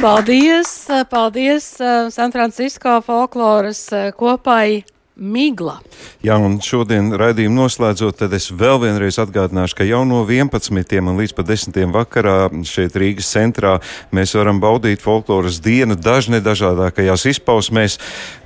Paldies, 0.00 0.72
paldies 1.10 1.70
San 2.10 2.32
Francisco 2.32 3.00
folkloras 3.00 3.86
eh, 3.92 4.12
kopai 4.12 4.84
Migla. 5.16 5.78
Jā, 6.20 6.36
un 6.36 6.58
šodien 6.60 7.08
raidījumu 7.16 7.62
noslēdzot, 7.62 8.18
tad 8.20 8.34
es 8.36 8.50
vēl 8.52 8.82
vienreiz 8.82 9.16
atgādināšu, 9.22 9.78
ka 9.78 9.86
jau 9.88 10.02
no 10.04 10.20
11. 10.28 11.00
un 11.00 11.16
līdz 11.16 11.32
pat 11.38 11.48
10. 11.48 11.78
vakarā 11.94 12.36
šeit 12.68 12.98
Rīgas 13.00 13.32
centrā 13.32 13.78
mēs 14.12 14.36
varam 14.36 14.60
baudīt 14.60 15.00
folkloras 15.00 15.62
dienu 15.64 15.96
dažne 15.96 16.42
dažādākajās 16.44 17.24
izpausmēs, 17.32 17.96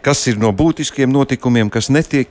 kas 0.06 0.22
ir 0.30 0.38
no 0.38 0.54
būtiskiem 0.54 1.10
notikumiem, 1.10 1.74
kas 1.74 1.90
netiek, 1.90 2.30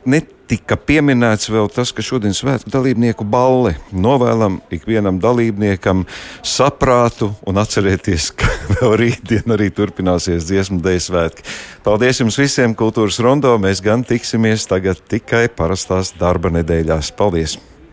netika 0.49 0.79
pieminēts 0.81 1.51
vēl 1.53 1.67
tas, 1.69 1.91
ka 1.93 2.01
šodien 2.01 2.33
svētku 2.33 2.71
dalībnieku 2.73 3.21
balli 3.21 3.75
novēlam 3.93 4.55
ikvienam 4.73 5.19
dalībniekam 5.21 6.07
saprātu 6.41 7.35
un 7.45 7.61
atcerieties, 7.61 8.31
ka 8.33 8.49
vēl 8.79 8.97
rītdien 8.97 9.53
arī 9.53 9.69
turpināsies 9.69 10.49
dziesmu 10.49 10.81
dēļ 10.81 10.99
svētki. 11.05 11.45
Paldies 11.85 12.23
jums 12.23 12.41
visiem 12.41 12.73
kultūras 12.73 13.21
rondo, 13.21 13.53
mēs 13.61 13.83
gan 13.85 14.01
tiksimies 14.01 14.65
tagad 14.65 14.97
tikai 15.05 15.51
parastās 15.53 16.15
darba 16.17 16.49
nedēļās. 16.57 17.13
Paldies! 17.13 17.59